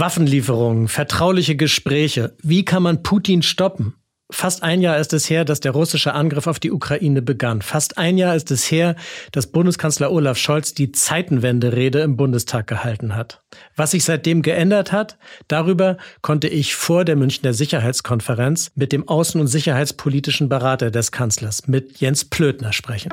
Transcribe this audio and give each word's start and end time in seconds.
Waffenlieferungen, 0.00 0.88
vertrauliche 0.88 1.56
Gespräche. 1.56 2.34
Wie 2.42 2.64
kann 2.64 2.82
man 2.82 3.02
Putin 3.02 3.42
stoppen? 3.42 3.94
Fast 4.32 4.62
ein 4.62 4.80
Jahr 4.80 4.96
ist 4.98 5.12
es 5.12 5.28
her, 5.28 5.44
dass 5.44 5.60
der 5.60 5.72
russische 5.72 6.14
Angriff 6.14 6.46
auf 6.46 6.58
die 6.58 6.70
Ukraine 6.70 7.20
begann. 7.20 7.60
Fast 7.60 7.98
ein 7.98 8.16
Jahr 8.16 8.34
ist 8.34 8.50
es 8.50 8.70
her, 8.70 8.94
dass 9.32 9.48
Bundeskanzler 9.48 10.10
Olaf 10.10 10.38
Scholz 10.38 10.72
die 10.72 10.92
Zeitenwende-Rede 10.92 12.00
im 12.00 12.16
Bundestag 12.16 12.66
gehalten 12.66 13.14
hat. 13.14 13.42
Was 13.76 13.90
sich 13.90 14.04
seitdem 14.04 14.40
geändert 14.40 14.90
hat, 14.90 15.18
darüber 15.48 15.98
konnte 16.22 16.48
ich 16.48 16.76
vor 16.76 17.04
der 17.04 17.16
Münchner 17.16 17.52
Sicherheitskonferenz 17.52 18.70
mit 18.76 18.92
dem 18.92 19.04
außen- 19.04 19.38
und 19.38 19.48
sicherheitspolitischen 19.48 20.48
Berater 20.48 20.90
des 20.90 21.12
Kanzlers, 21.12 21.66
mit 21.66 22.00
Jens 22.00 22.24
Plötner, 22.24 22.72
sprechen. 22.72 23.12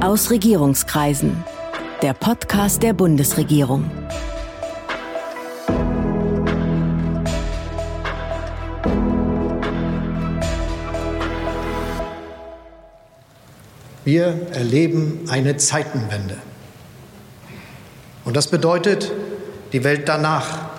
Aus 0.00 0.30
Regierungskreisen. 0.30 1.42
Der 2.02 2.14
Podcast 2.14 2.82
der 2.82 2.94
Bundesregierung. 2.94 3.90
Wir 14.06 14.46
erleben 14.52 15.26
eine 15.28 15.58
Zeitenwende. 15.58 16.38
Und 18.24 18.34
das 18.34 18.48
bedeutet, 18.48 19.12
die 19.74 19.84
Welt 19.84 20.08
danach 20.08 20.70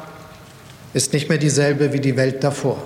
ist 0.95 1.13
nicht 1.13 1.29
mehr 1.29 1.37
dieselbe 1.37 1.93
wie 1.93 1.99
die 1.99 2.17
Welt 2.17 2.43
davor. 2.43 2.81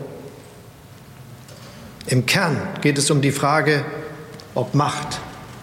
Im 2.07 2.25
Kern 2.25 2.61
geht 2.81 2.97
es 2.97 3.09
um 3.09 3.21
die 3.21 3.31
Frage, 3.31 3.85
ob 4.55 4.75
Macht 4.75 5.21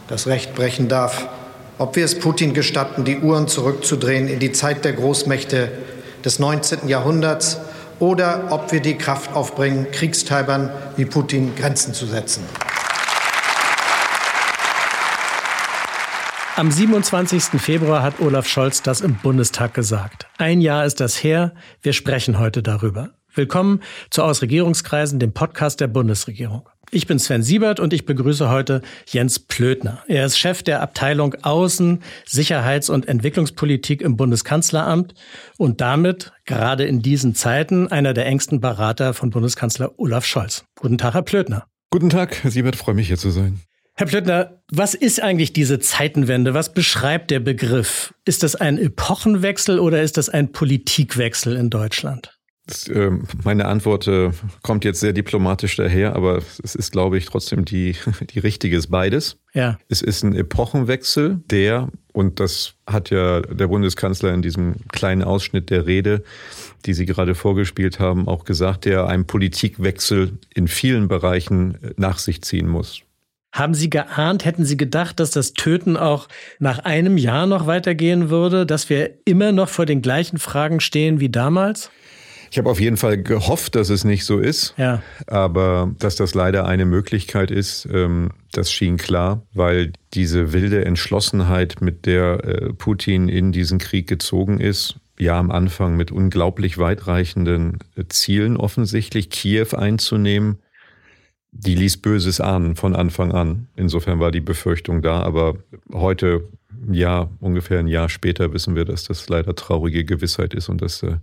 das 0.08 0.26
Recht 0.26 0.54
brechen 0.54 0.88
darf, 0.88 1.28
ob 1.78 1.96
wir 1.96 2.04
es 2.04 2.18
Putin 2.18 2.54
gestatten, 2.54 3.04
die 3.04 3.18
Uhren 3.18 3.48
zurückzudrehen 3.48 4.28
in 4.28 4.38
die 4.38 4.52
Zeit 4.52 4.84
der 4.84 4.92
Großmächte 4.92 5.70
des 6.24 6.38
19. 6.38 6.88
Jahrhunderts 6.88 7.58
oder 7.98 8.48
ob 8.50 8.72
wir 8.72 8.80
die 8.80 8.96
Kraft 8.96 9.34
aufbringen, 9.34 9.90
Kriegstreibern 9.90 10.70
wie 10.96 11.04
Putin 11.04 11.54
Grenzen 11.56 11.94
zu 11.94 12.06
setzen. 12.06 12.42
Am 16.54 16.70
27. 16.70 17.60
Februar 17.60 18.02
hat 18.02 18.20
Olaf 18.20 18.46
Scholz 18.46 18.82
das 18.82 19.00
im 19.00 19.14
Bundestag 19.16 19.72
gesagt. 19.72 20.26
Ein 20.36 20.60
Jahr 20.60 20.84
ist 20.84 21.00
das 21.00 21.22
her. 21.22 21.54
Wir 21.80 21.94
sprechen 21.94 22.38
heute 22.38 22.62
darüber. 22.62 23.10
Willkommen 23.34 23.80
zu 24.10 24.22
Aus 24.22 24.42
Regierungskreisen, 24.42 25.18
dem 25.18 25.32
Podcast 25.32 25.80
der 25.80 25.86
Bundesregierung. 25.86 26.68
Ich 26.94 27.06
bin 27.06 27.18
Sven 27.18 27.42
Siebert 27.42 27.80
und 27.80 27.94
ich 27.94 28.04
begrüße 28.04 28.50
heute 28.50 28.82
Jens 29.06 29.38
Plötner. 29.38 30.04
Er 30.08 30.26
ist 30.26 30.36
Chef 30.36 30.62
der 30.62 30.82
Abteilung 30.82 31.32
Außen-, 31.36 32.00
Sicherheits- 32.26 32.90
und 32.90 33.08
Entwicklungspolitik 33.08 34.02
im 34.02 34.18
Bundeskanzleramt 34.18 35.14
und 35.56 35.80
damit 35.80 36.32
gerade 36.44 36.84
in 36.84 37.00
diesen 37.00 37.34
Zeiten 37.34 37.88
einer 37.88 38.12
der 38.12 38.26
engsten 38.26 38.60
Berater 38.60 39.14
von 39.14 39.30
Bundeskanzler 39.30 39.98
Olaf 39.98 40.26
Scholz. 40.26 40.66
Guten 40.78 40.98
Tag, 40.98 41.14
Herr 41.14 41.22
Plötner. 41.22 41.64
Guten 41.90 42.10
Tag, 42.10 42.44
Herr 42.44 42.50
Siebert, 42.50 42.76
freue 42.76 42.94
mich 42.94 43.06
hier 43.06 43.16
zu 43.16 43.30
sein. 43.30 43.60
Herr 43.94 44.06
Plöttner, 44.06 44.62
was 44.70 44.92
ist 44.92 45.22
eigentlich 45.22 45.54
diese 45.54 45.78
Zeitenwende? 45.78 46.52
Was 46.52 46.74
beschreibt 46.74 47.30
der 47.30 47.40
Begriff? 47.40 48.12
Ist 48.26 48.42
das 48.42 48.54
ein 48.54 48.76
Epochenwechsel 48.76 49.78
oder 49.78 50.02
ist 50.02 50.18
das 50.18 50.28
ein 50.28 50.52
Politikwechsel 50.52 51.56
in 51.56 51.70
Deutschland? 51.70 52.38
Das, 52.66 52.86
äh, 52.86 53.10
meine 53.42 53.66
Antwort 53.66 54.06
äh, 54.06 54.30
kommt 54.62 54.84
jetzt 54.84 55.00
sehr 55.00 55.12
diplomatisch 55.12 55.74
daher, 55.74 56.14
aber 56.14 56.42
es 56.62 56.76
ist, 56.76 56.92
glaube 56.92 57.18
ich, 57.18 57.26
trotzdem 57.26 57.64
die, 57.64 57.96
die 58.30 58.38
richtige 58.38 58.76
ist 58.76 58.88
beides. 58.88 59.36
Ja. 59.52 59.78
Es 59.88 60.00
ist 60.00 60.22
ein 60.22 60.34
Epochenwechsel, 60.34 61.40
der, 61.50 61.88
und 62.12 62.38
das 62.38 62.74
hat 62.86 63.10
ja 63.10 63.40
der 63.40 63.66
Bundeskanzler 63.66 64.32
in 64.32 64.42
diesem 64.42 64.76
kleinen 64.92 65.24
Ausschnitt 65.24 65.70
der 65.70 65.86
Rede, 65.86 66.22
die 66.86 66.94
Sie 66.94 67.04
gerade 67.04 67.34
vorgespielt 67.34 67.98
haben, 67.98 68.28
auch 68.28 68.44
gesagt, 68.44 68.84
der 68.84 69.06
einen 69.06 69.26
Politikwechsel 69.26 70.38
in 70.54 70.68
vielen 70.68 71.08
Bereichen 71.08 71.82
äh, 71.82 71.94
nach 71.96 72.18
sich 72.18 72.42
ziehen 72.42 72.68
muss. 72.68 73.02
Haben 73.52 73.74
Sie 73.74 73.90
geahnt, 73.90 74.44
hätten 74.44 74.64
Sie 74.64 74.76
gedacht, 74.76 75.18
dass 75.20 75.32
das 75.32 75.52
Töten 75.52 75.96
auch 75.96 76.28
nach 76.60 76.78
einem 76.78 77.18
Jahr 77.18 77.46
noch 77.46 77.66
weitergehen 77.66 78.30
würde, 78.30 78.64
dass 78.64 78.88
wir 78.88 79.10
immer 79.26 79.52
noch 79.52 79.68
vor 79.68 79.84
den 79.84 80.00
gleichen 80.00 80.38
Fragen 80.38 80.80
stehen 80.80 81.18
wie 81.18 81.28
damals? 81.28 81.90
Ich 82.52 82.58
habe 82.58 82.68
auf 82.68 82.80
jeden 82.80 82.98
Fall 82.98 83.16
gehofft, 83.16 83.76
dass 83.76 83.88
es 83.88 84.04
nicht 84.04 84.26
so 84.26 84.38
ist. 84.38 84.74
Ja. 84.76 85.02
Aber 85.26 85.90
dass 85.98 86.16
das 86.16 86.34
leider 86.34 86.66
eine 86.66 86.84
Möglichkeit 86.84 87.50
ist, 87.50 87.88
ähm, 87.90 88.32
das 88.52 88.70
schien 88.70 88.98
klar, 88.98 89.40
weil 89.54 89.94
diese 90.12 90.52
wilde 90.52 90.84
Entschlossenheit, 90.84 91.80
mit 91.80 92.04
der 92.04 92.44
äh, 92.44 92.72
Putin 92.74 93.30
in 93.30 93.52
diesen 93.52 93.78
Krieg 93.78 94.06
gezogen 94.06 94.60
ist, 94.60 94.96
ja 95.18 95.38
am 95.38 95.50
Anfang 95.50 95.96
mit 95.96 96.12
unglaublich 96.12 96.76
weitreichenden 96.76 97.78
äh, 97.96 98.04
Zielen 98.10 98.58
offensichtlich, 98.58 99.30
Kiew 99.30 99.68
einzunehmen, 99.74 100.58
die 101.52 101.74
ließ 101.74 102.02
Böses 102.02 102.42
ahnen 102.42 102.76
von 102.76 102.94
Anfang 102.94 103.32
an. 103.32 103.68
Insofern 103.76 104.20
war 104.20 104.30
die 104.30 104.42
Befürchtung 104.42 105.00
da, 105.00 105.22
aber 105.22 105.56
heute, 105.90 106.50
ja, 106.90 107.30
ungefähr 107.40 107.78
ein 107.78 107.88
Jahr 107.88 108.10
später 108.10 108.52
wissen 108.52 108.76
wir, 108.76 108.84
dass 108.84 109.04
das 109.04 109.26
leider 109.30 109.54
traurige 109.54 110.04
Gewissheit 110.04 110.52
ist 110.52 110.68
und 110.68 110.82
dass 110.82 111.02
äh, 111.02 111.16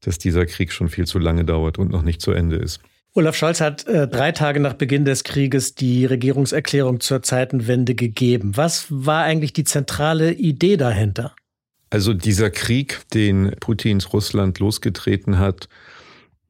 dass 0.00 0.18
dieser 0.18 0.46
Krieg 0.46 0.72
schon 0.72 0.88
viel 0.88 1.06
zu 1.06 1.18
lange 1.18 1.44
dauert 1.44 1.78
und 1.78 1.90
noch 1.90 2.02
nicht 2.02 2.20
zu 2.20 2.32
Ende 2.32 2.56
ist. 2.56 2.80
Olaf 3.14 3.34
Scholz 3.34 3.62
hat 3.62 3.86
äh, 3.86 4.06
drei 4.06 4.32
Tage 4.32 4.60
nach 4.60 4.74
Beginn 4.74 5.06
des 5.06 5.24
Krieges 5.24 5.74
die 5.74 6.04
Regierungserklärung 6.04 7.00
zur 7.00 7.22
Zeitenwende 7.22 7.94
gegeben. 7.94 8.56
Was 8.56 8.86
war 8.90 9.22
eigentlich 9.22 9.54
die 9.54 9.64
zentrale 9.64 10.32
Idee 10.32 10.76
dahinter? 10.76 11.34
Also 11.88 12.12
dieser 12.12 12.50
Krieg, 12.50 13.00
den 13.14 13.52
Putins 13.58 14.12
Russland 14.12 14.58
losgetreten 14.58 15.38
hat, 15.38 15.68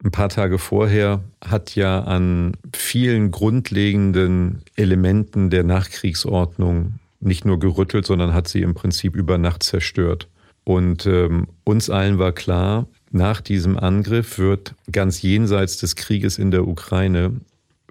ein 0.05 0.11
paar 0.11 0.29
Tage 0.29 0.59
vorher, 0.59 1.23
hat 1.45 1.77
ja 1.77 2.01
an 2.01 2.57
vielen 2.75 3.31
grundlegenden 3.31 4.63
Elementen 4.75 5.51
der 5.51 5.63
Nachkriegsordnung 5.63 6.99
nicht 7.21 7.45
nur 7.45 7.59
gerüttelt, 7.59 8.07
sondern 8.07 8.35
hat 8.35 8.49
sie 8.49 8.63
im 8.63 8.75
Prinzip 8.75 9.15
über 9.15 9.39
Nacht 9.39 9.63
zerstört. 9.63 10.29
Und 10.65 11.07
ähm, 11.07 11.47
uns 11.65 11.91
allen 11.91 12.19
war 12.19 12.33
klar, 12.33 12.89
nach 13.17 13.41
diesem 13.41 13.77
Angriff 13.79 14.39
wird 14.39 14.75
ganz 14.93 15.23
jenseits 15.23 15.79
des 15.79 15.97
Krieges 15.97 16.39
in 16.39 16.51
der 16.51 16.67
Ukraine 16.67 17.41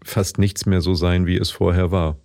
fast 0.03 0.38
nichts 0.38 0.66
mehr 0.66 0.81
so 0.81 0.94
sein, 0.94 1.25
wie 1.25 1.38
es 1.38 1.50
vorher 1.50 1.91
war. 1.91 2.18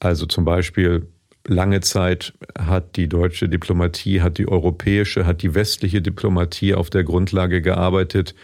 Also 0.00 0.26
zum 0.26 0.44
Beispiel 0.44 1.06
lange 1.46 1.80
Zeit 1.80 2.34
hat 2.58 2.96
die 2.96 3.08
deutsche 3.08 3.48
Diplomatie, 3.48 4.20
hat 4.20 4.38
die 4.38 4.48
europäische, 4.48 5.26
hat 5.26 5.42
die 5.42 5.54
westliche 5.54 6.02
Diplomatie 6.02 6.74
auf 6.74 6.90
der 6.90 7.04
Grundlage 7.04 7.62
gearbeitet, 7.62 8.34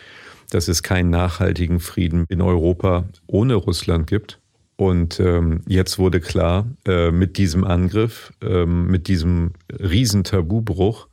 dass 0.51 0.69
es 0.69 0.83
keinen 0.83 1.11
nachhaltigen 1.11 1.81
Frieden 1.81 2.25
in 2.29 2.41
Europa 2.41 3.05
ohne 3.27 3.55
Russland 3.55 4.07
gibt. 4.07 4.39
Und 4.77 5.19
ähm, 5.19 5.63
jetzt 5.67 5.99
wurde 5.99 6.21
klar, 6.21 6.67
äh, 6.87 7.11
mit 7.11 7.37
diesem 7.37 7.65
Angriff, 7.65 8.33
äh, 8.41 8.65
mit 8.65 9.09
diesem 9.09 9.53
Riesentabubruch, 9.73 11.09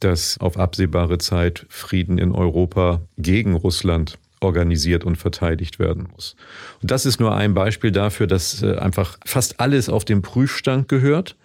dass 0.00 0.38
auf 0.38 0.58
absehbare 0.58 1.18
Zeit 1.18 1.66
Frieden 1.68 2.18
in 2.18 2.32
Europa 2.32 3.02
gegen 3.18 3.54
Russland 3.54 4.18
organisiert 4.40 5.04
und 5.04 5.16
verteidigt 5.16 5.78
werden 5.78 6.08
muss. 6.14 6.34
Und 6.82 6.90
das 6.90 7.06
ist 7.06 7.20
nur 7.20 7.34
ein 7.34 7.54
Beispiel 7.54 7.92
dafür, 7.92 8.26
dass 8.26 8.62
äh, 8.62 8.76
einfach 8.76 9.18
fast 9.24 9.60
alles 9.60 9.88
auf 9.88 10.04
den 10.04 10.22
Prüfstand 10.22 10.88
gehört. 10.88 11.36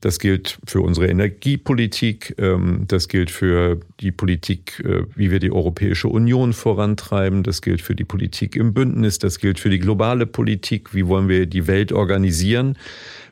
Das 0.00 0.20
gilt 0.20 0.58
für 0.64 0.80
unsere 0.80 1.08
Energiepolitik, 1.08 2.34
ähm, 2.38 2.84
das 2.86 3.08
gilt 3.08 3.30
für 3.30 3.80
die 4.00 4.12
Politik, 4.12 4.80
äh, 4.84 5.02
wie 5.16 5.30
wir 5.30 5.40
die 5.40 5.50
Europäische 5.50 6.08
Union 6.08 6.52
vorantreiben, 6.52 7.42
das 7.42 7.62
gilt 7.62 7.82
für 7.82 7.96
die 7.96 8.04
Politik 8.04 8.54
im 8.54 8.74
Bündnis, 8.74 9.18
das 9.18 9.38
gilt 9.40 9.58
für 9.58 9.70
die 9.70 9.80
globale 9.80 10.26
Politik, 10.26 10.94
wie 10.94 11.06
wollen 11.06 11.28
wir 11.28 11.46
die 11.46 11.66
Welt 11.66 11.92
organisieren 11.92 12.76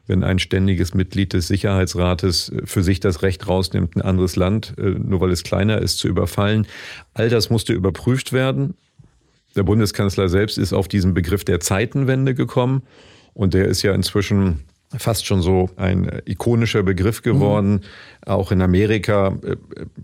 wenn 0.07 0.23
ein 0.25 0.39
ständiges 0.39 0.95
Mitglied 0.95 1.33
des 1.33 1.49
Sicherheitsrates 1.49 2.51
äh, 2.51 2.63
für 2.65 2.83
sich 2.83 3.01
das 3.01 3.23
Recht 3.23 3.49
rausnimmt, 3.49 3.97
ein 3.97 4.03
anderes 4.03 4.37
Land, 4.37 4.75
äh, 4.79 4.91
nur 4.91 5.21
weil 5.21 5.31
es 5.31 5.43
kleiner 5.43 5.79
ist, 5.79 5.99
zu 5.99 6.09
überfallen. 6.09 6.67
All 7.15 7.29
das 7.29 7.51
musste 7.51 7.73
überprüft 7.73 8.33
werden. 8.33 8.75
Der 9.55 9.63
Bundeskanzler 9.63 10.29
selbst 10.29 10.59
ist 10.59 10.73
auf 10.73 10.89
diesen 10.89 11.15
Begriff 11.15 11.45
der 11.45 11.61
Zeitenwende 11.61 12.35
gekommen 12.35 12.83
und 13.35 13.55
der 13.55 13.67
ist 13.67 13.83
ja 13.83 13.95
inzwischen 13.95 14.65
fast 14.97 15.27
schon 15.27 15.43
so 15.43 15.71
ein 15.77 16.09
äh, 16.09 16.23
ikonischer 16.27 16.83
Begriff 16.83 17.23
geworden. 17.23 17.73
Mhm. 17.73 17.81
Auch 18.27 18.53
in 18.53 18.63
Amerika 18.63 19.37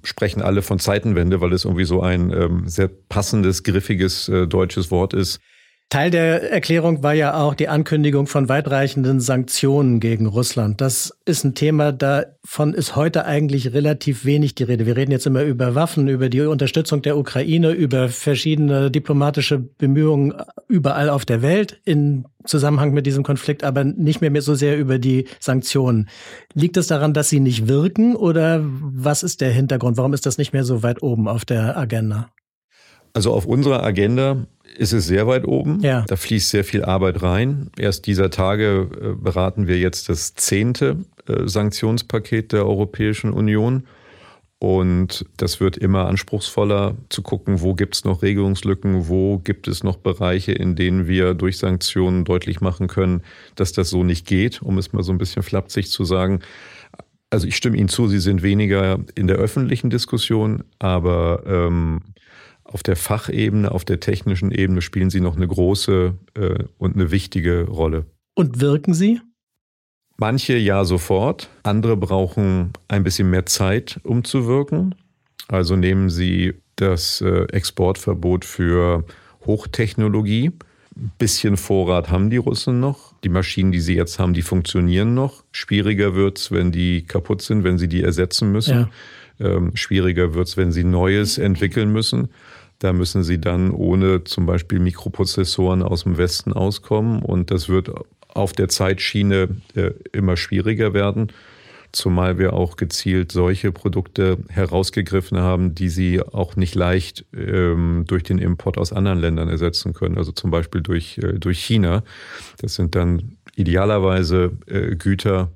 sprechen 0.03 0.43
alle 0.43 0.63
von 0.63 0.79
Zeitenwende, 0.79 1.41
weil 1.41 1.53
es 1.53 1.65
irgendwie 1.65 1.85
so 1.85 2.03
ein 2.03 2.33
ähm, 2.33 2.63
sehr 2.67 2.89
passendes, 2.89 3.63
griffiges 3.63 4.31
deutsches 4.49 4.91
Wort 4.91 5.15
ist. 5.15 5.41
Teil 5.93 6.11
der 6.11 6.51
Erklärung 6.51 7.03
war 7.03 7.13
ja 7.13 7.35
auch 7.35 7.55
die 7.55 7.69
Ankündigung 7.69 8.27
von 8.27 8.49
weitreichenden 8.49 9.21
Sanktionen 9.21 10.01
gegen 10.01 10.25
Russland. 10.25 10.81
Das 10.81 11.15
ist 11.27 11.45
ein 11.45 11.55
Thema, 11.55 11.93
davon 11.93 12.73
ist 12.73 12.97
heute 12.97 13.27
eigentlich 13.27 13.75
relativ 13.75 14.25
wenig 14.25 14.55
die 14.55 14.63
Rede. 14.63 14.87
Wir 14.87 14.97
reden 14.97 15.13
jetzt 15.13 15.27
immer 15.27 15.43
über 15.43 15.75
Waffen, 15.75 16.09
über 16.09 16.31
die 16.31 16.41
Unterstützung 16.41 17.03
der 17.03 17.19
Ukraine, 17.19 17.73
über 17.73 18.09
verschiedene 18.09 18.91
diplomatische 18.91 19.59
Bemühungen 19.59 20.33
überall 20.67 21.11
auf 21.11 21.27
der 21.27 21.43
Welt 21.43 21.79
in 21.85 22.25
Zusammenhang 22.47 22.95
mit 22.95 23.05
diesem 23.05 23.23
Konflikt, 23.23 23.63
aber 23.63 23.85
nicht 23.85 24.23
mehr 24.23 24.41
so 24.41 24.55
sehr 24.55 24.79
über 24.79 24.99
die 24.99 25.27
Sanktionen. 25.41 26.09
Liegt 26.55 26.79
es 26.79 26.87
daran, 26.87 27.13
dass 27.13 27.29
sie 27.29 27.41
nicht 27.41 27.69
wirken 27.69 28.17
oder 28.17 28.63
was 28.65 29.23
ist 29.23 29.43
der 29.43 29.51
Hintergrund? 29.51 29.99
Warum 29.99 30.15
ist 30.15 30.25
das 30.25 30.39
nicht 30.39 30.55
mehr 30.55 30.65
so 30.65 30.83
weit 30.83 31.03
oben 31.03 31.29
auf 31.29 31.45
der 31.45 31.77
Agenda? 31.77 32.31
Also 33.15 33.33
auf 33.33 33.47
unserer 33.47 33.83
Agenda 33.83 34.47
ist 34.77 34.93
es 34.93 35.07
sehr 35.07 35.27
weit 35.27 35.47
oben. 35.47 35.81
Ja. 35.81 36.05
Da 36.07 36.17
fließt 36.17 36.51
sehr 36.51 36.65
viel 36.65 36.85
Arbeit 36.85 37.23
rein. 37.23 37.71
Erst 37.79 38.07
dieser 38.07 38.31
Tage 38.31 38.89
äh, 39.01 39.23
beraten 39.23 39.67
wir 39.67 39.79
jetzt 39.79 40.09
das 40.09 40.35
zehnte 40.35 41.05
äh, 41.27 41.47
Sanktionspaket 41.47 42.53
der 42.53 42.67
Europäischen 42.67 43.33
Union. 43.33 43.85
Und 44.59 45.27
das 45.37 45.59
wird 45.59 45.77
immer 45.77 46.07
anspruchsvoller 46.07 46.95
zu 47.09 47.23
gucken, 47.23 47.63
wo 47.63 47.75
gibt 47.75 47.97
es 47.97 48.05
noch 48.05 48.23
Regelungslücken, 48.23 49.09
wo 49.09 49.39
gibt 49.39 49.67
es 49.67 49.83
noch 49.83 49.97
Bereiche, 49.97 50.53
in 50.53 50.77
denen 50.77 51.09
wir 51.09 51.35
durch 51.35 51.59
Sanktionen 51.59 52.25
deutlich 52.25 52.61
machen 52.61 52.87
können, 52.87 53.23
dass 53.57 53.73
das 53.73 53.91
so 53.91 54.05
nicht 54.05 54.25
geht, 54.25 54.63
um 54.63 54.79
es 54.79 54.93
mal 54.93 55.03
so 55.03 55.11
ein 55.11 55.19
bisschen 55.19 55.43
flapsig 55.43 55.91
zu 55.91 56.05
sagen. 56.05 56.41
Also 57.29 57.49
ich 57.49 57.57
stimme 57.57 57.77
Ihnen 57.77 57.89
zu, 57.89 58.07
Sie 58.07 58.21
sind 58.21 58.45
weniger 58.45 59.01
in 59.17 59.27
der 59.27 59.37
öffentlichen 59.37 59.91
Diskussion, 59.91 60.63
aber 60.79 61.43
ähm, 61.45 62.03
auf 62.73 62.83
der 62.83 62.97
Fachebene, 62.97 63.71
auf 63.71 63.85
der 63.85 64.01
technischen 64.01 64.51
Ebene 64.51 64.83
spielen 64.83 65.11
sie 65.11 65.21
noch 65.21 65.37
eine 65.37 65.47
große 65.47 66.15
äh, 66.35 66.65
und 66.79 66.95
eine 66.95 67.11
wichtige 67.11 67.65
Rolle. 67.65 68.07
Und 68.35 68.61
wirken 68.61 68.95
sie? 68.95 69.21
Manche 70.17 70.57
ja 70.57 70.85
sofort, 70.85 71.49
andere 71.63 71.97
brauchen 71.97 72.73
ein 72.89 73.03
bisschen 73.03 73.31
mehr 73.31 73.47
Zeit, 73.47 74.01
um 74.05 74.25
zu 74.25 74.47
wirken. 74.47 74.95
Also 75.49 75.77
nehmen 75.77 76.11
Sie 76.11 76.55
das 76.77 77.21
äh, 77.21 77.45
Exportverbot 77.53 78.45
für 78.45 79.05
Hochtechnologie. 79.47 80.53
Ein 80.95 81.13
bisschen 81.19 81.57
Vorrat 81.57 82.11
haben 82.11 82.31
die 82.31 82.37
Russen 82.37 82.81
noch. 82.81 83.15
Die 83.25 83.29
Maschinen, 83.29 83.73
die 83.73 83.81
sie 83.81 83.95
jetzt 83.95 84.19
haben, 84.19 84.35
die 84.35 84.43
funktionieren 84.43 85.15
noch. 85.15 85.45
Schwieriger 85.51 86.15
wird 86.15 86.39
es, 86.39 86.53
wenn 86.53 86.71
die 86.71 87.03
kaputt 87.03 87.43
sind, 87.43 87.65
wenn 87.65 87.79
sie 87.79 87.89
die 87.89 88.03
ersetzen 88.03 88.53
müssen. 88.53 88.89
Ja. 89.39 89.57
Ähm, 89.57 89.75
schwieriger 89.75 90.35
wird 90.35 90.49
es, 90.49 90.57
wenn 90.57 90.73
sie 90.73 90.85
Neues 90.85 91.39
entwickeln 91.39 91.93
müssen. 91.93 92.29
Da 92.83 92.93
müssen 92.93 93.23
sie 93.23 93.41
dann 93.41 93.71
ohne 93.71 94.25
zum 94.25 94.45
Beispiel 94.45 94.81
Mikroprozessoren 94.81 95.85
aus 95.85 96.03
dem 96.03 96.19
Westen 96.19 96.53
auskommen 96.53 97.23
und 97.23 97.53
das 97.53 97.69
wird 97.69 97.93
auf 98.27 98.55
der 98.55 98.69
Zeitschiene 98.69 99.51
äh, 99.77 99.93
immer 100.11 100.37
schwieriger 100.37 100.93
werden, 100.93 101.29
zumal 101.93 102.39
wir 102.39 102.55
auch 102.55 102.75
gezielt 102.75 103.31
solche 103.31 103.71
Produkte 103.71 104.39
herausgegriffen 104.49 105.39
haben, 105.39 105.77
die 105.77 105.89
sie 105.89 106.21
auch 106.23 106.57
nicht 106.57 106.75
leicht 106.75 107.25
ähm, 107.33 108.03
durch 108.09 108.25
den 108.25 108.39
Import 108.39 108.79
aus 108.79 108.93
anderen 108.93 109.21
Ländern 109.21 109.49
ersetzen 109.49 109.93
können, 109.93 110.19
also 110.19 110.33
zum 110.33 110.51
Beispiel 110.51 110.81
durch, 110.81 111.19
äh, 111.19 111.35
durch 111.35 111.61
China. 111.61 112.03
Das 112.61 112.75
sind 112.75 112.97
dann 112.97 113.37
idealerweise 113.55 114.59
äh, 114.67 114.97
Güter, 114.97 115.53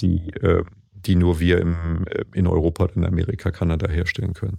die, 0.00 0.30
äh, 0.42 0.64
die 0.92 1.14
nur 1.14 1.38
wir 1.38 1.60
im, 1.60 2.04
äh, 2.10 2.24
in 2.32 2.48
Europa 2.48 2.88
in 2.96 3.04
Amerika, 3.04 3.52
Kanada 3.52 3.88
herstellen 3.88 4.32
können. 4.32 4.58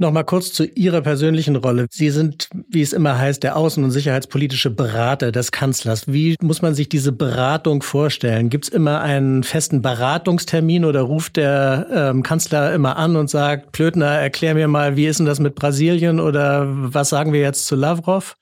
Nochmal 0.00 0.24
kurz 0.24 0.54
zu 0.54 0.64
Ihrer 0.64 1.02
persönlichen 1.02 1.56
Rolle. 1.56 1.86
Sie 1.90 2.08
sind, 2.08 2.48
wie 2.70 2.80
es 2.80 2.94
immer 2.94 3.18
heißt, 3.18 3.42
der 3.42 3.58
außen- 3.58 3.84
und 3.84 3.90
sicherheitspolitische 3.90 4.70
Berater 4.70 5.30
des 5.30 5.52
Kanzlers. 5.52 6.10
Wie 6.10 6.36
muss 6.40 6.62
man 6.62 6.74
sich 6.74 6.88
diese 6.88 7.12
Beratung 7.12 7.82
vorstellen? 7.82 8.48
Gibt 8.48 8.64
es 8.64 8.70
immer 8.70 9.02
einen 9.02 9.42
festen 9.42 9.82
Beratungstermin 9.82 10.86
oder 10.86 11.02
ruft 11.02 11.36
der 11.36 11.86
ähm, 11.92 12.22
Kanzler 12.22 12.72
immer 12.72 12.96
an 12.96 13.14
und 13.14 13.28
sagt, 13.28 13.72
Plötner, 13.72 14.06
erklär 14.06 14.54
mir 14.54 14.68
mal, 14.68 14.96
wie 14.96 15.04
ist 15.04 15.18
denn 15.18 15.26
das 15.26 15.38
mit 15.38 15.54
Brasilien 15.54 16.18
oder 16.18 16.64
was 16.66 17.10
sagen 17.10 17.34
wir 17.34 17.40
jetzt 17.40 17.66
zu 17.66 17.76
Lavrov? 17.76 18.36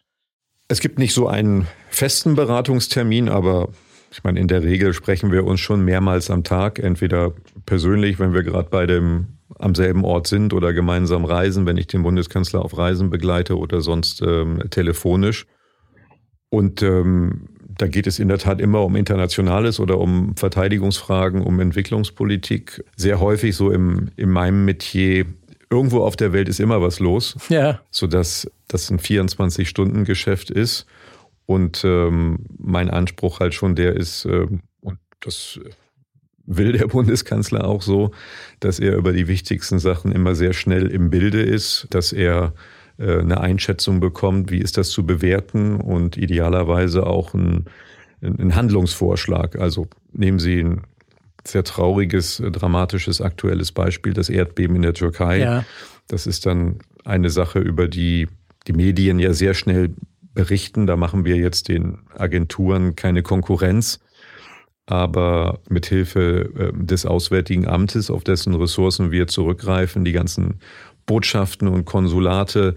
Es 0.68 0.78
gibt 0.78 1.00
nicht 1.00 1.12
so 1.12 1.26
einen 1.26 1.66
festen 1.90 2.36
Beratungstermin, 2.36 3.28
aber 3.28 3.70
ich 4.12 4.22
meine, 4.22 4.38
in 4.38 4.46
der 4.46 4.62
Regel 4.62 4.94
sprechen 4.94 5.32
wir 5.32 5.44
uns 5.44 5.58
schon 5.58 5.84
mehrmals 5.84 6.30
am 6.30 6.44
Tag, 6.44 6.78
entweder 6.78 7.32
persönlich, 7.66 8.20
wenn 8.20 8.32
wir 8.32 8.44
gerade 8.44 8.68
bei 8.70 8.86
dem 8.86 9.37
am 9.58 9.74
selben 9.74 10.04
Ort 10.04 10.26
sind 10.26 10.52
oder 10.52 10.72
gemeinsam 10.72 11.24
reisen, 11.24 11.66
wenn 11.66 11.76
ich 11.76 11.86
den 11.86 12.02
Bundeskanzler 12.02 12.64
auf 12.64 12.76
Reisen 12.76 13.10
begleite 13.10 13.58
oder 13.58 13.80
sonst 13.80 14.22
ähm, 14.22 14.62
telefonisch. 14.70 15.46
Und 16.50 16.82
ähm, 16.82 17.48
da 17.78 17.86
geht 17.86 18.06
es 18.06 18.18
in 18.18 18.28
der 18.28 18.38
Tat 18.38 18.60
immer 18.60 18.84
um 18.84 18.96
Internationales 18.96 19.78
oder 19.80 19.98
um 19.98 20.34
Verteidigungsfragen, 20.36 21.42
um 21.42 21.60
Entwicklungspolitik. 21.60 22.84
Sehr 22.96 23.20
häufig 23.20 23.54
so 23.54 23.70
im, 23.70 24.10
in 24.16 24.30
meinem 24.30 24.64
Metier. 24.64 25.26
Irgendwo 25.70 26.00
auf 26.00 26.16
der 26.16 26.32
Welt 26.32 26.48
ist 26.48 26.60
immer 26.60 26.80
was 26.80 26.98
los, 26.98 27.36
ja. 27.48 27.80
sodass 27.90 28.50
das 28.68 28.90
ein 28.90 28.98
24-Stunden-Geschäft 28.98 30.50
ist. 30.50 30.86
Und 31.46 31.82
ähm, 31.84 32.46
mein 32.58 32.90
Anspruch 32.90 33.40
halt 33.40 33.54
schon 33.54 33.74
der 33.74 33.96
ist, 33.96 34.24
äh, 34.24 34.46
und 34.80 34.98
das 35.20 35.60
will 36.48 36.72
der 36.72 36.86
Bundeskanzler 36.88 37.64
auch 37.64 37.82
so, 37.82 38.10
dass 38.58 38.80
er 38.80 38.96
über 38.96 39.12
die 39.12 39.28
wichtigsten 39.28 39.78
Sachen 39.78 40.10
immer 40.10 40.34
sehr 40.34 40.52
schnell 40.52 40.88
im 40.88 41.10
Bilde 41.10 41.42
ist, 41.42 41.86
dass 41.90 42.12
er 42.12 42.54
äh, 42.98 43.20
eine 43.20 43.40
Einschätzung 43.40 44.00
bekommt, 44.00 44.50
wie 44.50 44.58
ist 44.58 44.76
das 44.76 44.90
zu 44.90 45.06
bewerten 45.06 45.80
und 45.80 46.16
idealerweise 46.16 47.06
auch 47.06 47.34
ein, 47.34 47.66
ein 48.20 48.56
Handlungsvorschlag. 48.56 49.56
Also 49.60 49.86
nehmen 50.12 50.38
Sie 50.38 50.60
ein 50.60 50.82
sehr 51.44 51.64
trauriges, 51.64 52.42
dramatisches, 52.52 53.20
aktuelles 53.20 53.72
Beispiel, 53.72 54.12
das 54.12 54.28
Erdbeben 54.28 54.76
in 54.76 54.82
der 54.82 54.94
Türkei. 54.94 55.38
Ja. 55.38 55.64
Das 56.08 56.26
ist 56.26 56.46
dann 56.46 56.78
eine 57.04 57.30
Sache, 57.30 57.58
über 57.60 57.88
die 57.88 58.28
die 58.66 58.72
Medien 58.74 59.18
ja 59.18 59.32
sehr 59.32 59.54
schnell 59.54 59.94
berichten. 60.34 60.86
Da 60.86 60.96
machen 60.96 61.24
wir 61.24 61.36
jetzt 61.36 61.68
den 61.68 61.98
Agenturen 62.16 62.96
keine 62.96 63.22
Konkurrenz 63.22 64.00
aber 64.88 65.60
mit 65.68 65.84
Hilfe 65.84 66.50
ähm, 66.58 66.86
des 66.86 67.04
Auswärtigen 67.04 67.68
Amtes, 67.68 68.10
auf 68.10 68.24
dessen 68.24 68.54
Ressourcen 68.54 69.10
wir 69.10 69.26
zurückgreifen, 69.26 70.04
die 70.04 70.12
ganzen 70.12 70.60
Botschaften 71.04 71.68
und 71.68 71.84
Konsulate, 71.84 72.74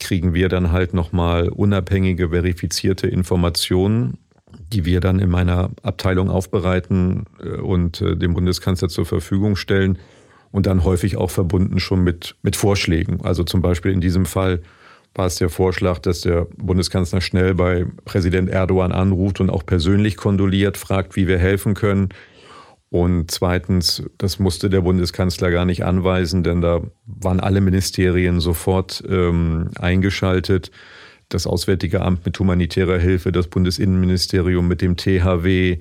kriegen 0.00 0.34
wir 0.34 0.48
dann 0.48 0.72
halt 0.72 0.92
nochmal 0.92 1.48
unabhängige, 1.48 2.30
verifizierte 2.30 3.06
Informationen, 3.06 4.18
die 4.72 4.84
wir 4.84 4.98
dann 4.98 5.20
in 5.20 5.30
meiner 5.30 5.70
Abteilung 5.82 6.30
aufbereiten 6.30 7.26
äh, 7.40 7.60
und 7.60 8.00
äh, 8.00 8.16
dem 8.16 8.34
Bundeskanzler 8.34 8.88
zur 8.88 9.06
Verfügung 9.06 9.54
stellen 9.54 9.98
und 10.50 10.66
dann 10.66 10.82
häufig 10.82 11.16
auch 11.16 11.30
verbunden 11.30 11.78
schon 11.78 12.02
mit, 12.02 12.34
mit 12.42 12.56
Vorschlägen. 12.56 13.20
Also 13.22 13.44
zum 13.44 13.62
Beispiel 13.62 13.92
in 13.92 14.00
diesem 14.00 14.26
Fall 14.26 14.62
war 15.14 15.26
es 15.26 15.36
der 15.36 15.50
Vorschlag, 15.50 15.98
dass 15.98 16.22
der 16.22 16.46
Bundeskanzler 16.56 17.20
schnell 17.20 17.54
bei 17.54 17.86
Präsident 18.04 18.48
Erdogan 18.48 18.92
anruft 18.92 19.40
und 19.40 19.50
auch 19.50 19.66
persönlich 19.66 20.16
kondoliert, 20.16 20.76
fragt, 20.76 21.16
wie 21.16 21.28
wir 21.28 21.38
helfen 21.38 21.74
können. 21.74 22.08
Und 22.92 23.30
zweitens, 23.30 24.02
das 24.18 24.38
musste 24.38 24.68
der 24.68 24.82
Bundeskanzler 24.82 25.50
gar 25.50 25.64
nicht 25.64 25.82
anweisen, 25.82 26.42
denn 26.42 26.60
da 26.60 26.82
waren 27.06 27.40
alle 27.40 27.62
Ministerien 27.62 28.38
sofort 28.40 29.02
ähm, 29.08 29.70
eingeschaltet. 29.78 30.70
Das 31.30 31.46
Auswärtige 31.46 32.02
Amt 32.02 32.26
mit 32.26 32.38
humanitärer 32.38 32.98
Hilfe, 32.98 33.32
das 33.32 33.46
Bundesinnenministerium 33.46 34.68
mit 34.68 34.82
dem 34.82 34.98
THW, 34.98 35.78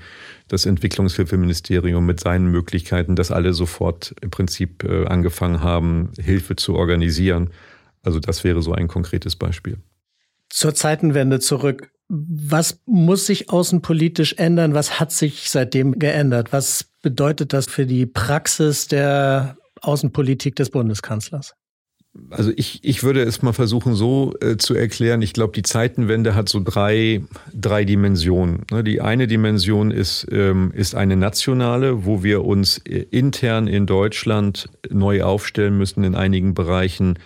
das 0.47 0.65
Entwicklungshilfeministerium 0.65 2.05
mit 2.05 2.21
seinen 2.21 2.47
Möglichkeiten, 2.47 3.17
dass 3.17 3.31
alle 3.31 3.53
sofort 3.53 4.15
im 4.21 4.29
Prinzip 4.29 4.85
äh, 4.85 5.05
angefangen 5.05 5.61
haben, 5.61 6.11
Hilfe 6.17 6.55
zu 6.55 6.75
organisieren. 6.75 7.49
Also 8.03 8.19
das 8.19 8.43
wäre 8.43 8.61
so 8.61 8.73
ein 8.73 8.87
konkretes 8.87 9.35
Beispiel. 9.35 9.77
Zur 10.49 10.73
Zeitenwende 10.73 11.39
zurück. 11.39 11.91
Was 12.09 12.81
muss 12.85 13.25
sich 13.25 13.49
außenpolitisch 13.49 14.33
ändern? 14.37 14.73
Was 14.73 14.99
hat 14.99 15.11
sich 15.11 15.49
seitdem 15.49 15.97
geändert? 15.97 16.51
Was 16.51 16.85
bedeutet 17.01 17.53
das 17.53 17.67
für 17.67 17.85
die 17.85 18.05
Praxis 18.05 18.87
der 18.87 19.57
Außenpolitik 19.81 20.55
des 20.55 20.69
Bundeskanzlers? 20.69 21.53
Also 22.29 22.51
ich, 22.57 22.83
ich 22.83 23.03
würde 23.03 23.23
es 23.23 23.41
mal 23.41 23.53
versuchen 23.53 23.95
so 23.95 24.33
äh, 24.41 24.57
zu 24.57 24.75
erklären. 24.75 25.21
Ich 25.21 25.31
glaube, 25.31 25.53
die 25.53 25.61
Zeitenwende 25.61 26.35
hat 26.35 26.49
so 26.49 26.61
drei, 26.61 27.21
drei 27.53 27.85
Dimensionen. 27.85 28.65
Ne, 28.69 28.83
die 28.83 28.99
eine 28.99 29.27
Dimension 29.27 29.91
ist, 29.91 30.27
ähm, 30.29 30.73
ist 30.75 30.93
eine 30.93 31.15
nationale, 31.15 32.05
wo 32.05 32.21
wir 32.21 32.43
uns 32.43 32.79
äh, 32.79 33.05
intern 33.11 33.67
in 33.67 33.85
Deutschland 33.85 34.67
neu 34.89 35.23
aufstellen 35.23 35.77
müssen 35.77 36.03
in 36.03 36.15
einigen 36.15 36.53
Bereichen 36.53 37.17